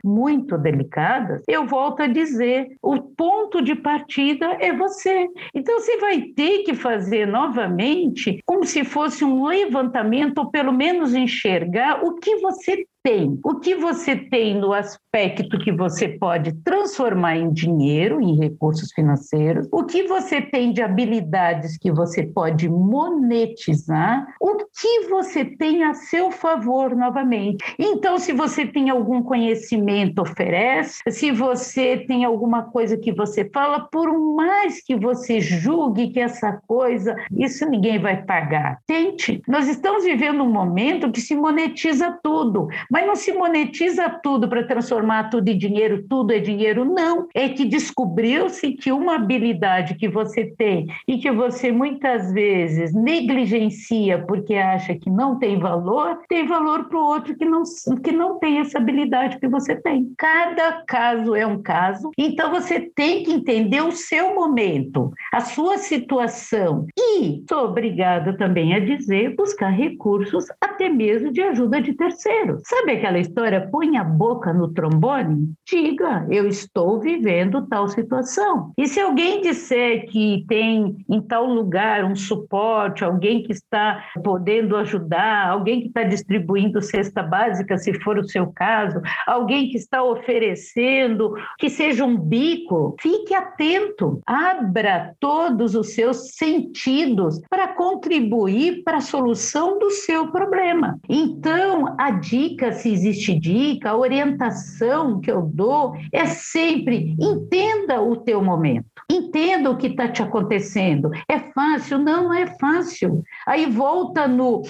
[0.03, 5.27] muito delicadas, eu volto a dizer: o ponto de partida é você.
[5.53, 11.13] Então você vai ter que fazer novamente como se fosse um levantamento, ou pelo menos
[11.13, 13.39] enxergar o que você tem.
[13.43, 19.67] O que você tem no aspecto que você pode transformar em dinheiro, em recursos financeiros,
[19.71, 25.93] o que você tem de habilidades que você pode monetizar, o que você tem a
[25.93, 27.63] seu favor novamente.
[27.77, 33.87] Então, se você tem algum conhecimento, oferece, se você tem alguma coisa que você fala,
[33.91, 38.79] por mais que você julgue que essa coisa, isso ninguém vai pagar.
[38.85, 39.41] Tente.
[39.47, 44.63] Nós estamos vivendo um momento que se monetiza tudo mas não se monetiza tudo para
[44.63, 47.27] transformar tudo em dinheiro, tudo é dinheiro, não.
[47.33, 54.23] É que descobriu-se que uma habilidade que você tem e que você muitas vezes negligencia
[54.25, 57.63] porque acha que não tem valor, tem valor para o outro que não,
[58.03, 60.11] que não tem essa habilidade que você tem.
[60.17, 65.77] Cada caso é um caso, então você tem que entender o seu momento, a sua
[65.77, 72.61] situação e sou obrigada também a dizer buscar recursos até mesmo de ajuda de terceiros.
[72.79, 75.51] Sabe aquela história põe a boca no trombone?
[75.67, 78.71] Diga, eu estou vivendo tal situação.
[78.77, 84.77] E se alguém disser que tem em tal lugar um suporte, alguém que está podendo
[84.77, 90.01] ajudar, alguém que está distribuindo cesta básica, se for o seu caso, alguém que está
[90.01, 98.97] oferecendo, que seja um bico, fique atento, abra todos os seus sentidos para contribuir para
[98.97, 100.97] a solução do seu problema.
[101.09, 108.15] Então, a dica, se existe dica, a orientação que eu dou é sempre entenda o
[108.15, 111.11] teu momento, entenda o que está te acontecendo.
[111.27, 111.97] É fácil?
[111.97, 113.23] Não, não é fácil.
[113.47, 114.63] Aí volta no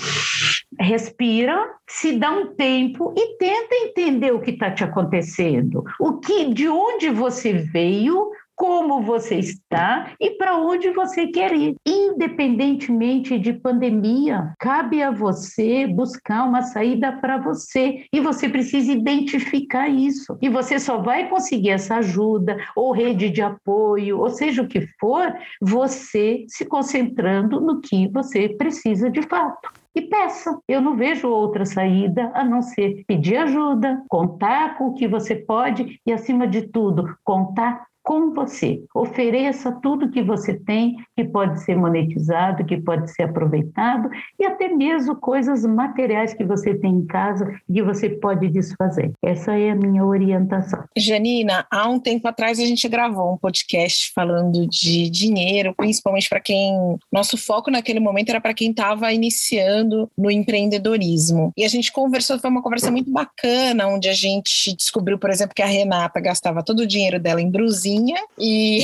[0.80, 6.54] respira, se dá um tempo e tenta entender o que está te acontecendo, o que,
[6.54, 11.78] de onde você veio, como você está e para onde você quer ir.
[11.88, 19.88] Independentemente de pandemia, cabe a você buscar uma saída para você e você precisa identificar
[19.88, 20.38] isso.
[20.42, 24.86] E você só vai conseguir essa ajuda ou rede de apoio, ou seja o que
[25.00, 30.58] for, você se concentrando no que você precisa de fato e peça.
[30.68, 35.36] Eu não vejo outra saída a não ser pedir ajuda, contar com o que você
[35.36, 38.82] pode e, acima de tudo, contar com você.
[38.96, 44.68] Ofereça tudo que você tem, que pode ser monetizado, que pode ser aproveitado, e até
[44.68, 49.12] mesmo coisas materiais que você tem em casa e que você pode desfazer.
[49.24, 50.84] Essa é a minha orientação.
[50.98, 56.40] Janina, há um tempo atrás a gente gravou um podcast falando de dinheiro, principalmente para
[56.40, 56.98] quem.
[57.14, 61.54] Nosso foco naquele momento era para quem estava iniciando no empreendedorismo.
[61.56, 65.54] E a gente conversou, foi uma conversa muito bacana, onde a gente descobriu, por exemplo,
[65.54, 68.82] que a Renata gastava todo o dinheiro dela em brusinha brusinha e.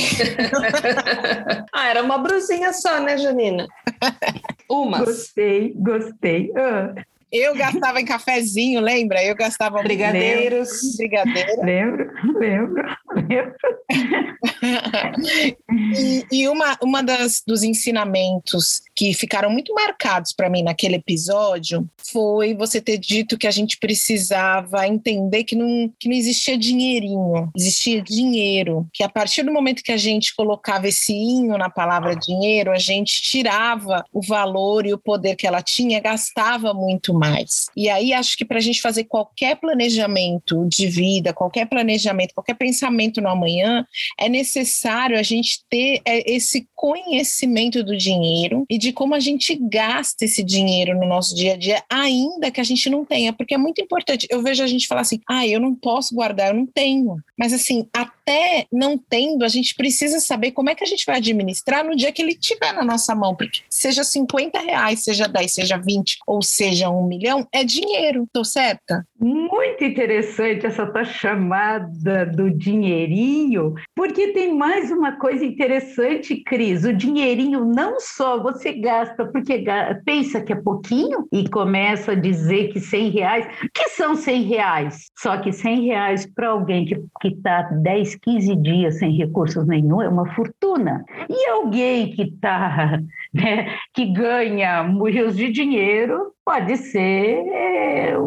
[1.72, 3.66] ah, era uma brusinha só, né, Janina?
[4.68, 4.98] Uma.
[4.98, 6.50] Gostei, gostei.
[6.50, 7.15] Uh.
[7.32, 9.22] Eu gastava em cafezinho, lembra?
[9.24, 10.68] Eu gastava brigadeiros.
[10.96, 11.62] Brigadeiro.
[11.62, 12.84] Lembro, lembro,
[13.28, 13.54] lembro.
[15.96, 21.88] e, e uma, uma das, dos ensinamentos que ficaram muito marcados para mim naquele episódio
[22.10, 27.50] foi você ter dito que a gente precisava entender que não, que não existia dinheirinho,
[27.56, 28.86] existia dinheiro.
[28.92, 32.78] Que a partir do momento que a gente colocava esse inho na palavra dinheiro, a
[32.78, 37.66] gente tirava o valor e o poder que ela tinha, gastava muito mais.
[37.76, 42.54] E aí acho que para a gente fazer qualquer planejamento de vida, qualquer planejamento, qualquer
[42.54, 43.86] pensamento no amanhã,
[44.18, 49.56] é necessário a gente ter é, esse conhecimento do dinheiro e de como a gente
[49.56, 53.54] gasta esse dinheiro no nosso dia a dia, ainda que a gente não tenha, porque
[53.54, 54.26] é muito importante.
[54.30, 57.16] Eu vejo a gente falar assim: ah, eu não posso guardar, eu não tenho.
[57.38, 57.88] Mas assim,
[58.26, 61.94] até não tendo, a gente precisa saber como é que a gente vai administrar no
[61.94, 66.18] dia que ele estiver na nossa mão, porque seja 50 reais, seja 10, seja 20
[66.26, 69.06] ou seja um milhão, é dinheiro, tô certa?
[69.18, 76.84] Muito interessante essa tua chamada do dinheirinho, porque tem mais uma coisa interessante, Cris.
[76.84, 79.64] O dinheirinho não só você gasta porque
[80.04, 85.06] pensa que é pouquinho e começa a dizer que 100 reais, que são 100 reais?
[85.16, 90.08] Só que 100 reais para alguém que está 10, 15 dias sem recursos nenhum é
[90.08, 91.04] uma fortuna.
[91.28, 93.00] E alguém que está,
[93.32, 98.18] né, que ganha rios de dinheiro, pode ser é,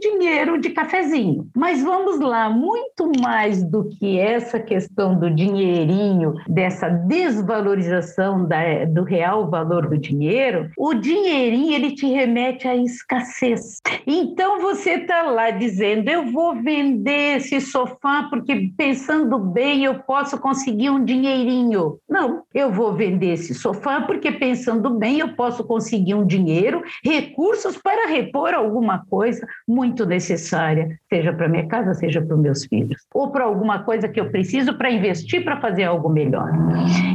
[0.00, 1.48] dinheiro de cafezinho.
[1.54, 9.04] Mas vamos lá, muito mais do que essa questão do dinheirinho, dessa desvalorização da, do
[9.04, 13.80] real valor do dinheiro, o dinheirinho ele te remete à escassez.
[14.06, 20.38] Então você está lá dizendo: eu vou vender esse sofá porque pensando bem eu posso
[20.38, 21.98] conseguir um dinheirinho.
[22.08, 27.76] Não, eu vou vender esse sofá porque pensando bem eu posso conseguir um dinheiro, recursos
[27.76, 33.06] para repor alguma coisa muito necessária, seja para minha casa, seja para os meus filhos,
[33.14, 36.50] ou para alguma coisa que eu preciso para investir para fazer algo melhor.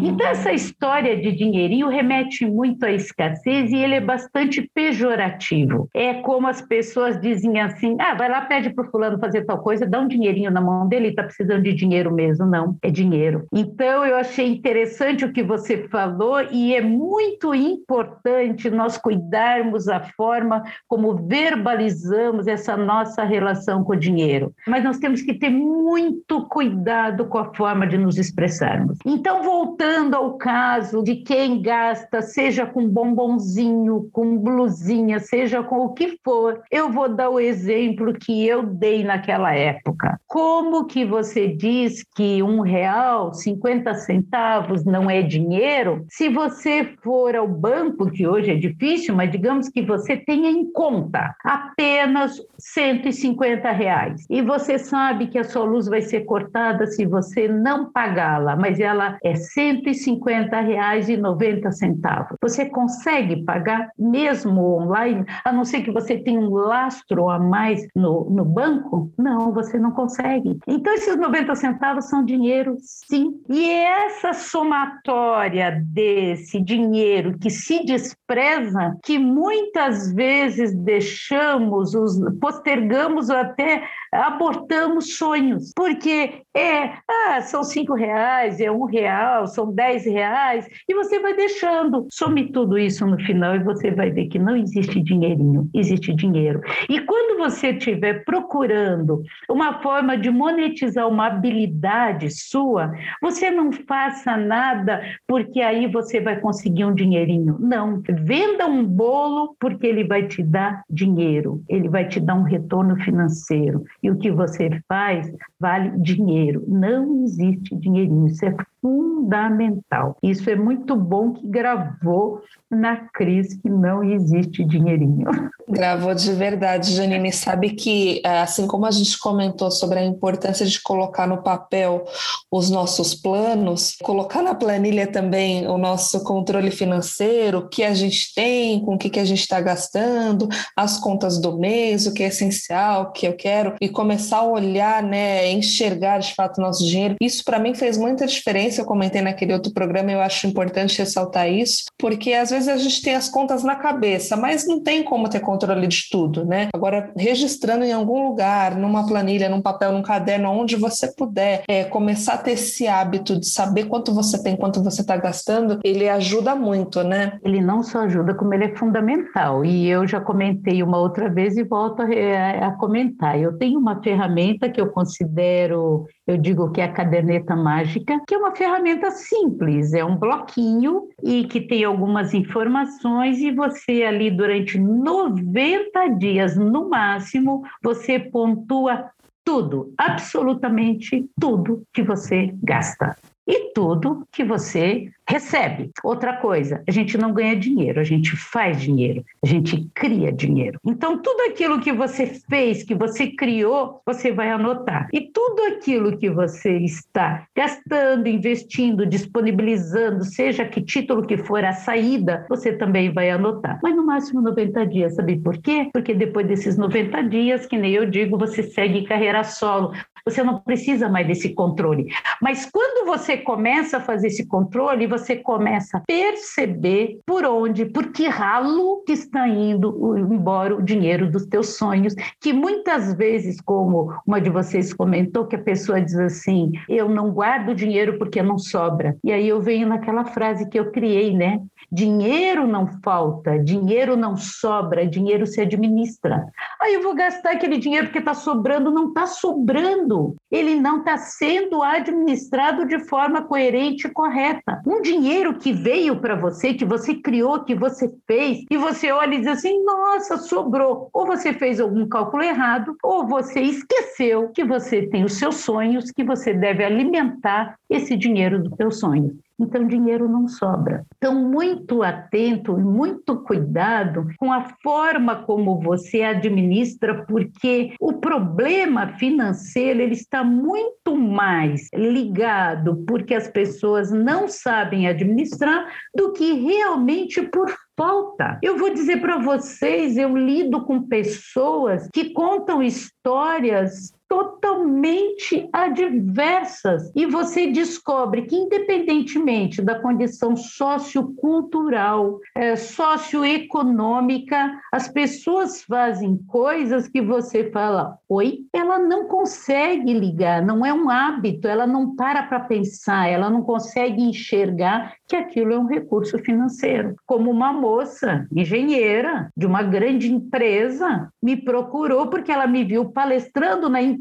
[0.02, 5.88] Então, essa história de dinheirinho remete muito à escassez e ele é bastante pejorativo.
[5.94, 9.60] É como as pessoas dizem assim: ah, vai lá, pede para o fulano fazer tal
[9.60, 12.46] coisa, dá um dinheirinho na mão dele, está precisando de dinheiro mesmo.
[12.46, 13.46] Não, é dinheiro.
[13.54, 20.00] Então, eu achei interessante o que você falou e é muito importante nós cuidarmos a
[20.00, 26.46] forma como verbalizamos essa nossa relação com o dinheiro, mas nós temos que ter muito
[26.48, 28.98] cuidado com a forma de nos expressarmos.
[29.06, 35.94] Então, voltando ao caso de quem gasta, seja com bombonzinho, com blusinha, seja com o
[35.94, 40.20] que for, eu vou dar o exemplo que eu dei naquela época.
[40.28, 46.06] Como que você diz que um real, 50 centavos não é dinheiro?
[46.10, 50.72] Se você for ao banco, que hoje é difícil, mas digamos que você tenha em
[50.72, 57.06] conta apenas 150 reais e você sabe que a sua luz vai ser cortada se
[57.06, 62.38] você não pagá-la, mas ela é 150 reais e 90 centavos.
[62.42, 67.88] Você consegue pagar mesmo online, a não ser que você tenha um lastro a mais
[67.96, 69.12] no, no banco?
[69.18, 70.58] Não, você não consegue.
[70.68, 73.40] Então, esses 90 centavos são dinheiro, sim.
[73.50, 83.38] E essa somatória desse dinheiro que se despreza, que muitas vezes deixamos, os, postergamos ou
[83.62, 90.68] até abortamos sonhos, porque é, ah, são cinco reais, é um real, são dez reais,
[90.88, 92.08] e você vai deixando.
[92.12, 96.62] Some tudo isso no final e você vai ver que não existe dinheirinho, existe dinheiro.
[96.90, 102.92] E quando você estiver procurando uma forma de monetizar uma habilidade sua,
[103.22, 107.58] você não faça nada porque aí você vai conseguir um dinheirinho.
[107.60, 112.44] Não, venda um bolo porque ele vai te dar dinheiro, ele vai te dar um
[112.44, 113.84] retorno financeiro.
[114.04, 116.41] E o que você faz vale dinheiro.
[116.68, 118.28] Não existe dinheirinho.
[118.28, 120.18] Isso é fundamental.
[120.24, 125.26] Isso é muito bom que gravou na crise que não existe dinheirinho.
[125.68, 127.32] Gravou de verdade, Janine.
[127.32, 132.04] Sabe que, é, assim como a gente comentou sobre a importância de colocar no papel
[132.52, 138.34] os nossos planos, colocar na planilha também o nosso controle financeiro, o que a gente
[138.34, 142.24] tem, com o que, que a gente está gastando, as contas do mês, o que
[142.24, 146.62] é essencial, o que eu quero, e começar a olhar, né, enxergar de fato o
[146.62, 147.16] nosso dinheiro.
[147.22, 148.71] Isso para mim fez muita diferença.
[148.80, 153.02] Eu comentei naquele outro programa, eu acho importante ressaltar isso, porque às vezes a gente
[153.02, 156.70] tem as contas na cabeça, mas não tem como ter controle de tudo, né?
[156.74, 161.84] Agora, registrando em algum lugar, numa planilha, num papel, num caderno, onde você puder é,
[161.84, 166.08] começar a ter esse hábito de saber quanto você tem, quanto você está gastando, ele
[166.10, 167.40] ajuda muito, né?
[167.44, 169.66] Ele não só ajuda, como ele é fundamental.
[169.66, 173.40] E eu já comentei uma outra vez e volto a, a comentar.
[173.40, 178.34] Eu tenho uma ferramenta que eu considero eu digo que é a caderneta mágica, que
[178.34, 184.32] é uma ferramenta simples, é um bloquinho e que tem algumas informações e você ali
[184.32, 189.12] durante 90 dias no máximo, você pontua
[189.44, 193.16] tudo, absolutamente tudo que você gasta
[193.48, 195.92] e tudo que você recebe.
[196.04, 200.78] Outra coisa, a gente não ganha dinheiro, a gente faz dinheiro, a gente cria dinheiro.
[200.86, 205.08] Então, tudo aquilo que você fez, que você criou, você vai anotar.
[205.14, 211.74] E tudo aquilo que você está gastando, investindo, disponibilizando, seja que título que for a
[211.74, 213.80] saída, você também vai anotar.
[213.82, 215.90] Mas no máximo 90 dias, sabe por quê?
[215.94, 219.94] Porque depois desses 90 dias, que nem eu digo, você segue carreira solo.
[220.26, 222.08] Você não precisa mais desse controle.
[222.42, 228.12] Mas quando você começa a fazer esse controle, você começa a perceber por onde, por
[228.12, 234.14] que ralo que está indo embora o dinheiro dos teus sonhos, que muitas vezes, como
[234.26, 238.58] uma de vocês comentou, que a pessoa diz assim: "Eu não guardo dinheiro porque não
[238.58, 239.18] sobra".
[239.24, 241.60] E aí eu venho naquela frase que eu criei, né?
[241.92, 246.46] Dinheiro não falta, dinheiro não sobra, dinheiro se administra.
[246.82, 250.11] Aí eu vou gastar aquele dinheiro porque está sobrando, não está sobrando.
[250.52, 254.82] Ele não está sendo administrado de forma coerente e correta.
[254.86, 259.36] Um dinheiro que veio para você, que você criou, que você fez, e você olha
[259.36, 261.10] e diz assim: nossa, sobrou.
[261.14, 266.12] Ou você fez algum cálculo errado, ou você esqueceu que você tem os seus sonhos,
[266.12, 269.34] que você deve alimentar esse dinheiro dos seus sonhos.
[269.62, 271.06] Então, dinheiro não sobra.
[271.18, 279.08] Então, muito atento e muito cuidado com a forma como você administra, porque o problema
[279.18, 287.42] financeiro ele está muito mais ligado porque as pessoas não sabem administrar do que realmente
[287.44, 288.58] por falta.
[288.64, 297.12] Eu vou dizer para vocês, eu lido com pessoas que contam histórias totalmente adversas.
[297.14, 307.22] E você descobre que, independentemente da condição sociocultural, é, socioeconômica, as pessoas fazem coisas que
[307.22, 312.62] você fala, oi, ela não consegue ligar, não é um hábito, ela não para para
[312.62, 317.16] pensar, ela não consegue enxergar que aquilo é um recurso financeiro.
[317.26, 323.90] Como uma moça engenheira de uma grande empresa me procurou porque ela me viu palestrando
[323.90, 324.21] na empresa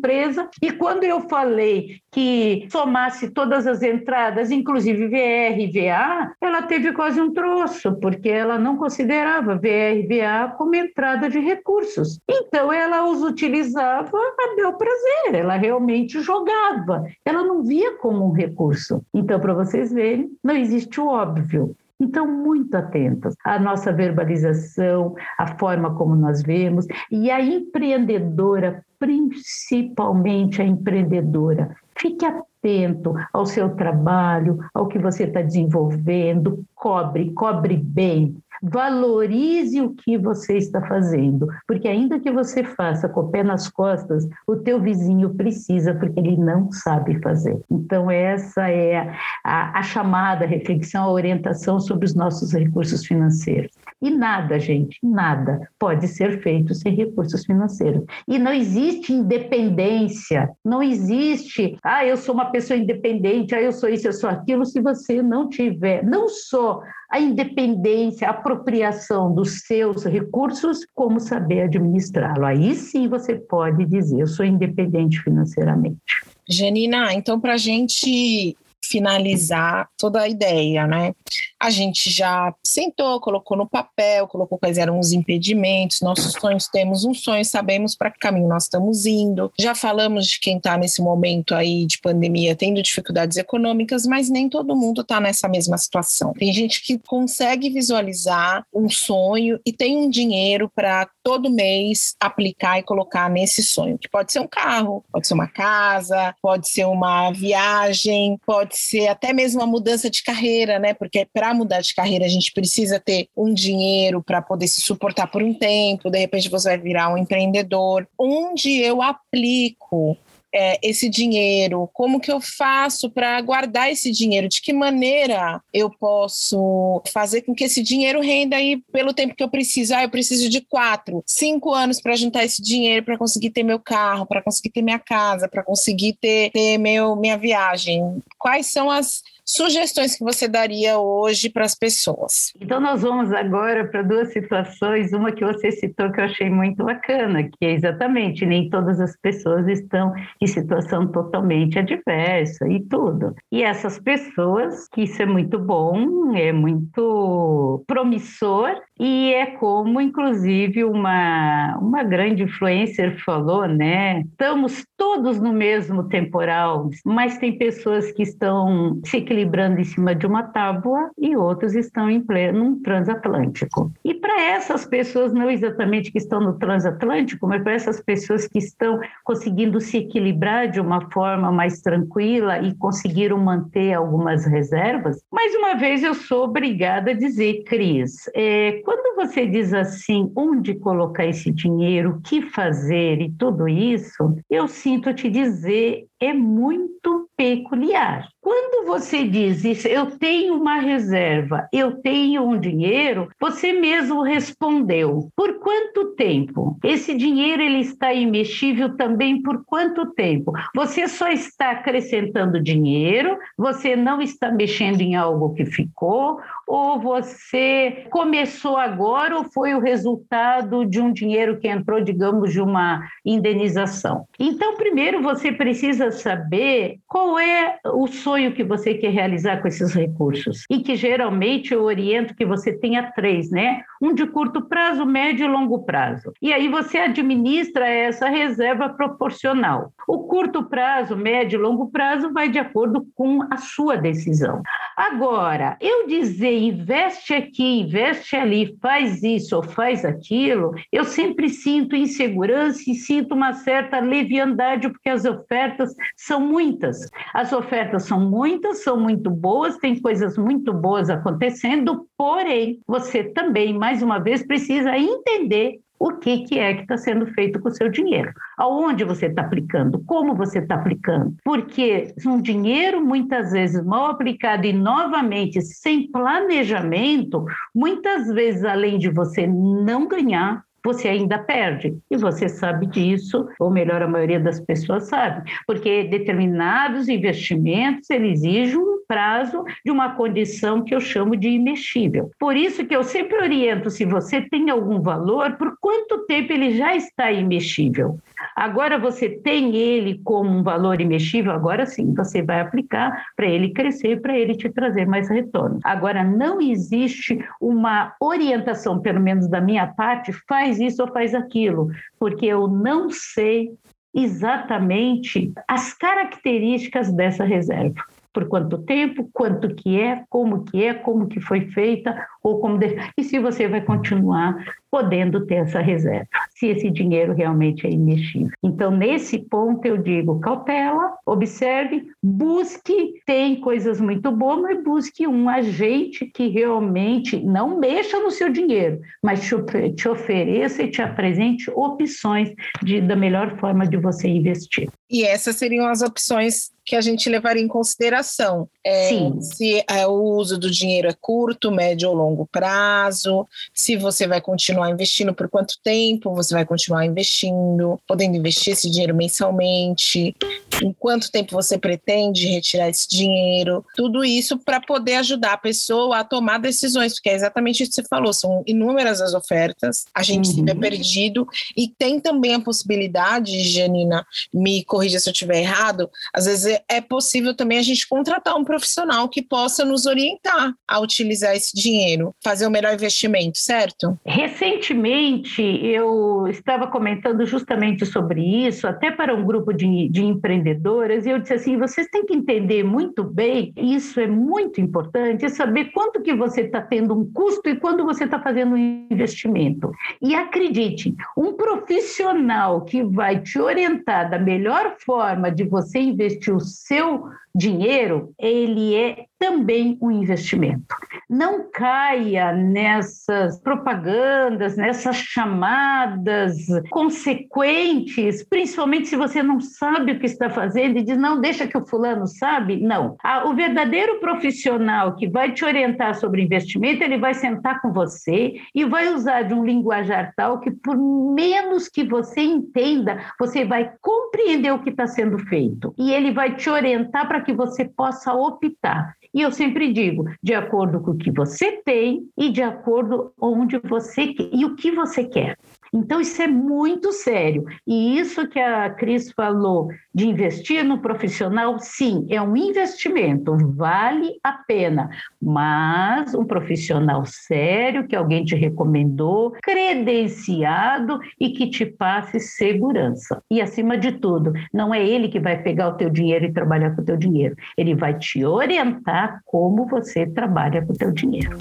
[0.62, 6.92] e quando eu falei que somasse todas as entradas, inclusive VR e VA, ela teve
[6.92, 12.18] quase um troço, porque ela não considerava VR e VA como entrada de recursos.
[12.28, 18.32] Então ela os utilizava a bel prazer, ela realmente jogava, ela não via como um
[18.32, 19.02] recurso.
[19.14, 21.76] Então, para vocês verem, não existe o óbvio.
[22.00, 30.62] Então, muito atentos à nossa verbalização, à forma como nós vemos, e a empreendedora, principalmente
[30.62, 38.36] a empreendedora, fique atento ao seu trabalho, ao que você está desenvolvendo, cobre, cobre bem,
[38.62, 43.68] valorize o que você está fazendo, porque ainda que você faça com o pé nas
[43.68, 47.58] costas, o teu vizinho precisa, porque ele não sabe fazer.
[47.70, 49.12] Então essa é
[49.44, 53.72] a, a chamada a reflexão, a orientação sobre os nossos recursos financeiros.
[54.02, 58.02] E nada, gente, nada pode ser feito sem recursos financeiros.
[58.26, 63.88] E não existe independência, não existe, ah, eu sou uma pessoa independente, ah, eu sou
[63.88, 66.80] isso, eu sou aquilo, se você não tiver não só
[67.10, 72.46] a independência, a apropriação dos seus recursos, como saber administrá-lo.
[72.46, 76.00] Aí sim você pode dizer, eu sou independente financeiramente.
[76.48, 81.14] Janina, então para a gente finalizar toda a ideia, né?
[81.60, 87.04] A gente já sentou, colocou no papel, colocou quais eram os impedimentos, nossos sonhos, temos
[87.04, 89.52] um sonho, sabemos para que caminho nós estamos indo.
[89.58, 94.48] Já falamos de quem está nesse momento aí de pandemia tendo dificuldades econômicas, mas nem
[94.48, 96.32] todo mundo está nessa mesma situação.
[96.32, 102.78] Tem gente que consegue visualizar um sonho e tem um dinheiro para todo mês aplicar
[102.78, 106.86] e colocar nesse sonho, que pode ser um carro, pode ser uma casa, pode ser
[106.86, 110.94] uma viagem, pode ser até mesmo uma mudança de carreira, né?
[110.94, 115.26] Porque para mudar de carreira a gente precisa ter um dinheiro para poder se suportar
[115.26, 118.06] por um tempo, de repente você vai virar um empreendedor.
[118.18, 120.16] Onde eu aplico
[120.54, 121.88] é, esse dinheiro?
[121.92, 124.48] Como que eu faço para guardar esse dinheiro?
[124.48, 129.42] De que maneira eu posso fazer com que esse dinheiro renda aí pelo tempo que
[129.42, 129.94] eu preciso?
[129.94, 133.78] Ah, eu preciso de quatro, cinco anos para juntar esse dinheiro para conseguir ter meu
[133.78, 138.22] carro, para conseguir ter minha casa, para conseguir ter, ter meu, minha viagem.
[138.38, 142.52] Quais são as sugestões que você daria hoje para as pessoas?
[142.60, 145.12] Então, nós vamos agora para duas situações.
[145.12, 149.16] Uma que você citou que eu achei muito bacana, que é exatamente nem todas as
[149.16, 150.12] pessoas estão
[150.42, 153.34] em situação totalmente adversa e tudo.
[153.52, 160.84] E essas pessoas, que isso é muito bom, é muito promissor, e é como, inclusive,
[160.84, 164.20] uma, uma grande influencer falou, né?
[164.20, 170.26] Estamos todos no mesmo temporal, mas tem pessoas que estão se equilibrando em cima de
[170.26, 173.90] uma tábua e outros estão em pleno transatlântico.
[174.04, 178.58] E para essas pessoas, não exatamente que estão no transatlântico, mas para essas pessoas que
[178.58, 185.54] estão conseguindo se equilibrar de uma forma mais tranquila e conseguiram manter algumas reservas, mais
[185.54, 191.24] uma vez eu sou obrigada a dizer, Cris, é, quando você diz assim, onde colocar
[191.24, 198.28] esse dinheiro, o que fazer e tudo isso, eu sinto te dizer, é muito peculiar.
[198.50, 205.30] Quando você diz isso, eu tenho uma reserva, eu tenho um dinheiro, você mesmo respondeu.
[205.36, 206.76] Por quanto tempo?
[206.82, 210.52] Esse dinheiro ele está imexível também por quanto tempo?
[210.74, 218.04] Você só está acrescentando dinheiro, você não está mexendo em algo que ficou, ou você
[218.10, 224.26] começou agora ou foi o resultado de um dinheiro que entrou, digamos, de uma indenização.
[224.40, 229.92] Então, primeiro você precisa saber qual é o sonho que você quer realizar com esses
[229.92, 230.64] recursos.
[230.70, 233.82] E que geralmente eu oriento que você tenha três, né?
[234.00, 236.32] Um de curto prazo, médio e longo prazo.
[236.40, 239.92] E aí você administra essa reserva proporcional.
[240.08, 244.62] O curto prazo, médio e longo prazo vai de acordo com a sua decisão.
[244.96, 251.96] Agora, eu dizer investe aqui, investe ali, faz isso ou faz aquilo, eu sempre sinto
[251.96, 257.08] insegurança e sinto uma certa leviandade, porque as ofertas são muitas.
[257.32, 263.76] As ofertas são muitas, são muito boas, tem coisas muito boas acontecendo, porém, você também,
[263.76, 267.74] mais uma vez, precisa entender o que, que é que está sendo feito com o
[267.74, 268.32] seu dinheiro.
[268.56, 271.36] Aonde você está aplicando, como você está aplicando.
[271.44, 277.44] Porque um dinheiro, muitas vezes, mal aplicado e, novamente, sem planejamento,
[277.74, 281.96] muitas vezes, além de você não ganhar, você ainda perde.
[282.10, 288.76] E você sabe disso, ou melhor, a maioria das pessoas sabe, porque determinados investimentos exigem
[288.76, 292.30] um prazo de uma condição que eu chamo de imexível.
[292.38, 296.76] Por isso que eu sempre oriento, se você tem algum valor, por quanto tempo ele
[296.76, 298.18] já está imexível.
[298.54, 303.72] Agora você tem ele como um valor imexível, agora sim você vai aplicar para ele
[303.72, 305.78] crescer, para ele te trazer mais retorno.
[305.82, 311.88] Agora não existe uma orientação, pelo menos da minha parte, faz isso ou faz aquilo,
[312.18, 313.72] porque eu não sei
[314.14, 321.26] exatamente as características dessa reserva por quanto tempo, quanto que é, como que é, como
[321.26, 322.96] que foi feita, ou como deve...
[323.16, 324.56] e se você vai continuar
[324.90, 328.50] podendo ter essa reserva, se esse dinheiro realmente é imexível.
[328.62, 335.48] Então, nesse ponto, eu digo cautela, observe, busque, tem coisas muito boas, mas busque um
[335.48, 342.52] agente que realmente não mexa no seu dinheiro, mas te, ofereça e te apresente opções
[342.82, 344.88] de, da melhor forma de você investir.
[345.10, 348.68] E essas seriam as opções que a gente levaria em consideração.
[348.84, 349.10] É.
[349.40, 354.40] Se é, o uso do dinheiro é curto, médio ou longo prazo, se você vai
[354.40, 360.34] continuar investindo por quanto tempo, você vai continuar investindo, podendo investir esse dinheiro mensalmente,
[360.82, 366.18] em quanto tempo você pretende retirar esse dinheiro, tudo isso para poder ajudar a pessoa
[366.18, 370.24] a tomar decisões, porque é exatamente isso que você falou, são inúmeras as ofertas, a
[370.24, 370.54] gente uhum.
[370.56, 376.10] se vê perdido, e tem também a possibilidade, Janina, me corrija se eu estiver errado,
[376.34, 381.00] às vezes é possível também a gente contratar um profissional que possa nos orientar a
[381.00, 384.18] utilizar esse dinheiro, fazer o melhor investimento, certo?
[384.24, 391.30] Recentemente, eu estava comentando justamente sobre isso, até para um grupo de, de empreendedoras, e
[391.30, 395.86] eu disse assim: vocês têm que entender muito bem, isso é muito importante, é saber
[395.92, 399.92] quanto que você está tendo um custo e quando você está fazendo um investimento.
[400.20, 406.60] E acredite, um profissional que vai te orientar da melhor forma de você investir o
[406.70, 410.94] seu dinheiro, ele é também um investimento.
[411.28, 416.56] Não caia nessas propagandas, nessas chamadas
[416.90, 421.78] consequentes, principalmente se você não sabe o que está fazendo e diz, não, deixa que
[421.78, 422.80] o fulano sabe.
[422.80, 423.16] Não.
[423.46, 428.84] O verdadeiro profissional que vai te orientar sobre investimento, ele vai sentar com você e
[428.84, 430.96] vai usar de um linguajar tal que, por
[431.34, 435.94] menos que você entenda, você vai compreender o que está sendo feito.
[435.96, 439.14] E ele vai te orientar para que você possa optar.
[439.32, 443.78] E eu sempre digo, de acordo com o que você tem e de acordo onde
[443.78, 445.56] você e o que você quer.
[445.92, 447.64] Então, isso é muito sério.
[447.86, 454.38] E isso que a Cris falou de investir no profissional, sim, é um investimento, vale
[454.42, 455.10] a pena.
[455.40, 463.42] Mas um profissional sério, que alguém te recomendou, credenciado e que te passe segurança.
[463.50, 466.94] E, acima de tudo, não é ele que vai pegar o teu dinheiro e trabalhar
[466.94, 467.56] com o teu dinheiro.
[467.76, 471.56] Ele vai te orientar como você trabalha com o teu dinheiro.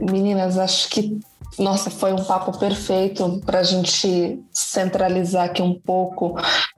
[0.00, 1.20] Meninas, acho que
[1.58, 6.34] nossa, foi um papo perfeito para a gente centralizar aqui um pouco,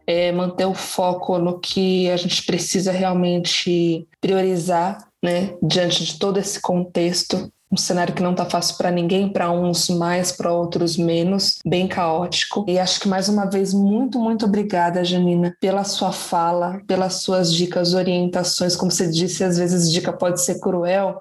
[0.07, 6.39] é, manter o foco no que a gente precisa realmente priorizar, né, diante de todo
[6.39, 10.97] esse contexto um cenário que não está fácil para ninguém, para uns mais, para outros
[10.97, 12.65] menos, bem caótico.
[12.69, 17.53] E acho que mais uma vez muito, muito obrigada, Janina, pela sua fala, pelas suas
[17.53, 18.77] dicas, orientações.
[18.77, 21.21] Como você disse, às vezes dica pode ser cruel,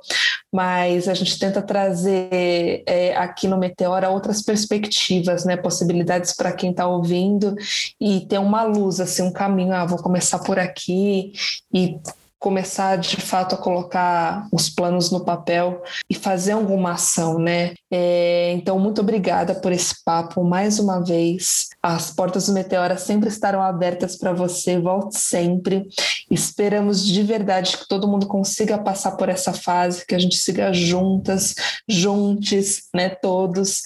[0.52, 6.70] mas a gente tenta trazer é, aqui no Meteora outras perspectivas, né, possibilidades para quem
[6.70, 7.56] está ouvindo
[8.00, 9.74] e ter uma luz, assim, um caminho.
[9.74, 11.34] Ah, vou começar por aqui
[11.74, 11.98] e
[12.44, 17.74] começar de fato a colocar os planos no papel e fazer alguma ação, né?
[17.90, 21.70] É, então, muito obrigada por esse papo mais uma vez.
[21.82, 25.88] As portas do Meteora sempre estarão abertas para você, volte sempre.
[26.30, 30.74] Esperamos de verdade que todo mundo consiga passar por essa fase, que a gente siga
[30.74, 31.56] juntas,
[31.88, 33.84] juntos, né, todos,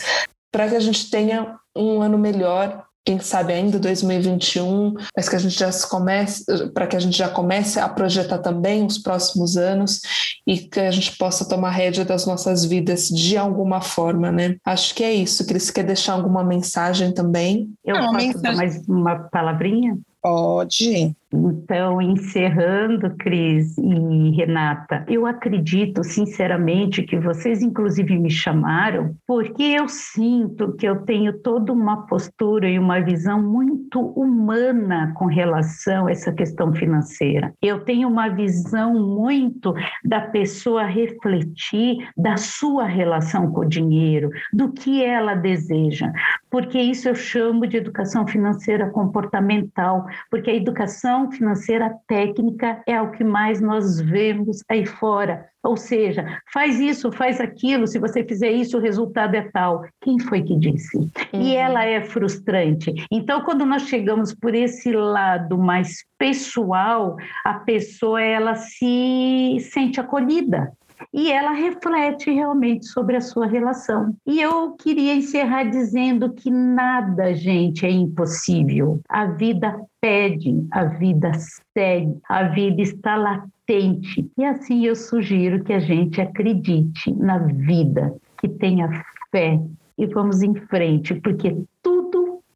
[0.52, 5.40] para que a gente tenha um ano melhor quem sabe ainda 2021, mas que a
[5.40, 6.44] gente já comece,
[6.74, 10.02] para que a gente já comece a projetar também os próximos anos
[10.46, 14.58] e que a gente possa tomar rédea das nossas vidas de alguma forma, né?
[14.66, 15.48] Acho que é isso.
[15.48, 17.70] Cris, quer deixar alguma mensagem também?
[17.86, 18.42] Eu Não, posso mensagem...
[18.42, 19.98] dar mais uma palavrinha?
[20.22, 21.16] Pode.
[21.46, 29.88] Então, encerrando, Cris e Renata, eu acredito sinceramente que vocês, inclusive, me chamaram porque eu
[29.88, 36.12] sinto que eu tenho toda uma postura e uma visão muito humana com relação a
[36.12, 37.54] essa questão financeira.
[37.62, 39.74] Eu tenho uma visão muito
[40.04, 46.12] da pessoa refletir da sua relação com o dinheiro, do que ela deseja,
[46.50, 53.12] porque isso eu chamo de educação financeira comportamental, porque a educação financeira técnica é o
[53.12, 55.48] que mais nós vemos aí fora.
[55.64, 59.84] Ou seja, faz isso, faz aquilo, se você fizer isso, o resultado é tal.
[60.02, 60.98] Quem foi que disse?
[60.98, 61.10] Uhum.
[61.34, 62.94] E ela é frustrante.
[63.12, 70.72] Então, quando nós chegamos por esse lado mais pessoal, a pessoa ela se sente acolhida
[71.14, 74.16] e ela reflete realmente sobre a sua relação.
[74.26, 79.00] E eu queria encerrar dizendo que nada, gente, é impossível.
[79.10, 81.32] A vida pede, a vida
[81.78, 84.30] segue, a vida está latente.
[84.38, 88.90] E assim eu sugiro que a gente acredite na vida, que tenha
[89.32, 89.60] fé
[89.98, 91.58] e vamos em frente, porque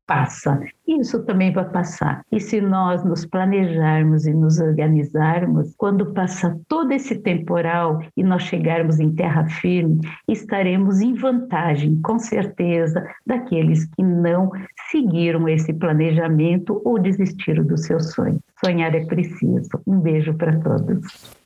[0.06, 0.60] passa.
[0.88, 2.22] Isso também vai passar.
[2.32, 8.44] E se nós nos planejarmos e nos organizarmos, quando passa todo esse temporal e nós
[8.44, 14.52] chegarmos em terra firme, estaremos em vantagem, com certeza, daqueles que não
[14.90, 18.40] seguiram esse planejamento ou desistiram do seu sonho.
[18.64, 19.70] Sonhar é preciso.
[19.88, 21.41] Um beijo para todos.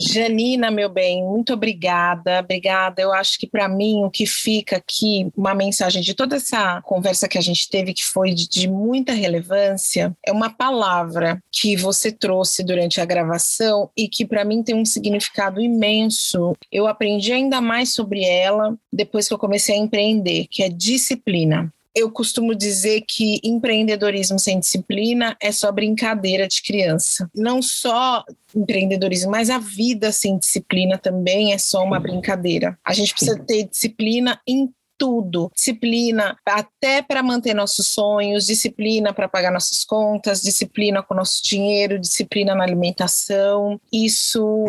[0.00, 3.00] Janina, meu bem, muito obrigada, obrigada.
[3.00, 7.28] Eu acho que para mim o que fica aqui, uma mensagem de toda essa conversa
[7.28, 12.10] que a gente teve, que foi de, de muita relevância, é uma palavra que você
[12.10, 16.56] trouxe durante a gravação e que para mim tem um significado imenso.
[16.70, 21.72] Eu aprendi ainda mais sobre ela depois que eu comecei a empreender, que é disciplina
[21.94, 27.30] eu costumo dizer que empreendedorismo sem disciplina é só brincadeira de criança.
[27.34, 28.24] Não só
[28.54, 32.78] empreendedorismo, mas a vida sem disciplina também é só uma brincadeira.
[32.84, 35.50] A gente precisa ter disciplina em tudo.
[35.54, 41.98] Disciplina até para manter nossos sonhos, disciplina para pagar nossas contas, disciplina com nosso dinheiro,
[41.98, 43.80] disciplina na alimentação.
[43.92, 44.64] Isso,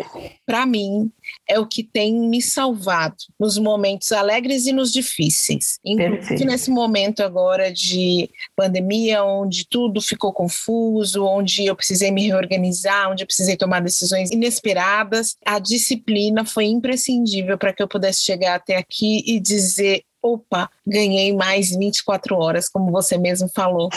[0.45, 1.11] para mim,
[1.47, 5.79] é o que tem me salvado nos momentos alegres e nos difíceis.
[5.83, 13.11] Inclusive nesse momento agora de pandemia, onde tudo ficou confuso, onde eu precisei me reorganizar,
[13.11, 18.55] onde eu precisei tomar decisões inesperadas, a disciplina foi imprescindível para que eu pudesse chegar
[18.55, 23.89] até aqui e dizer opa, ganhei mais 24 horas, como você mesmo falou,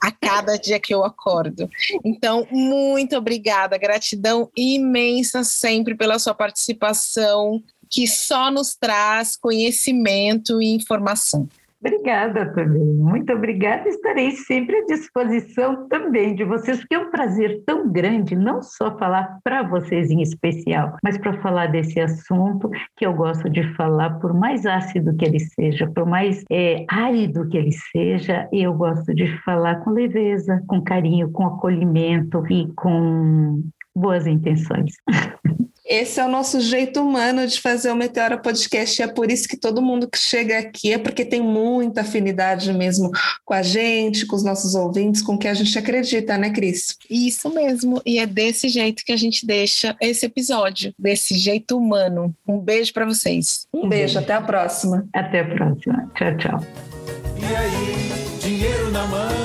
[0.00, 1.68] a cada dia que eu acordo.
[2.04, 10.74] Então, muito obrigada, gratidão imensa sempre pela sua participação, que só nos traz conhecimento e
[10.74, 11.48] informação.
[11.84, 13.88] Obrigada também, muito obrigada.
[13.88, 18.96] Estarei sempre à disposição também de vocês, porque é um prazer tão grande não só
[18.96, 24.10] falar para vocês em especial, mas para falar desse assunto que eu gosto de falar,
[24.20, 29.12] por mais ácido que ele seja, por mais é, árido que ele seja, eu gosto
[29.12, 33.60] de falar com leveza, com carinho, com acolhimento e com
[33.92, 34.94] boas intenções.
[35.92, 39.02] Esse é o nosso jeito humano de fazer o Meteora Podcast.
[39.02, 43.10] É por isso que todo mundo que chega aqui é porque tem muita afinidade mesmo
[43.44, 46.96] com a gente, com os nossos ouvintes, com o que a gente acredita, né, Cris?
[47.10, 48.00] Isso mesmo.
[48.06, 52.34] E é desse jeito que a gente deixa esse episódio, desse jeito humano.
[52.48, 53.66] Um beijo para vocês.
[53.70, 55.06] Um beijo, até a próxima.
[55.12, 56.10] Até a próxima.
[56.16, 56.66] Tchau, tchau.
[57.38, 59.41] E aí, dinheiro na mão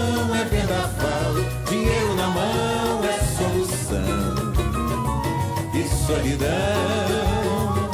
[6.37, 7.89] solidão.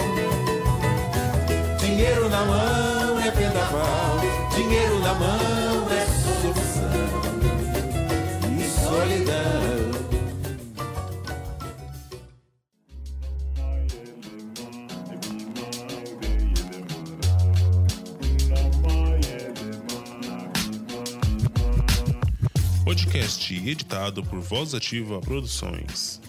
[1.79, 4.19] Dinheiro na mão é vendaval,
[4.55, 6.91] dinheiro na mão é solução
[8.59, 9.33] e solidão.
[22.83, 26.21] Podcast editado por Voz Ativa Produções.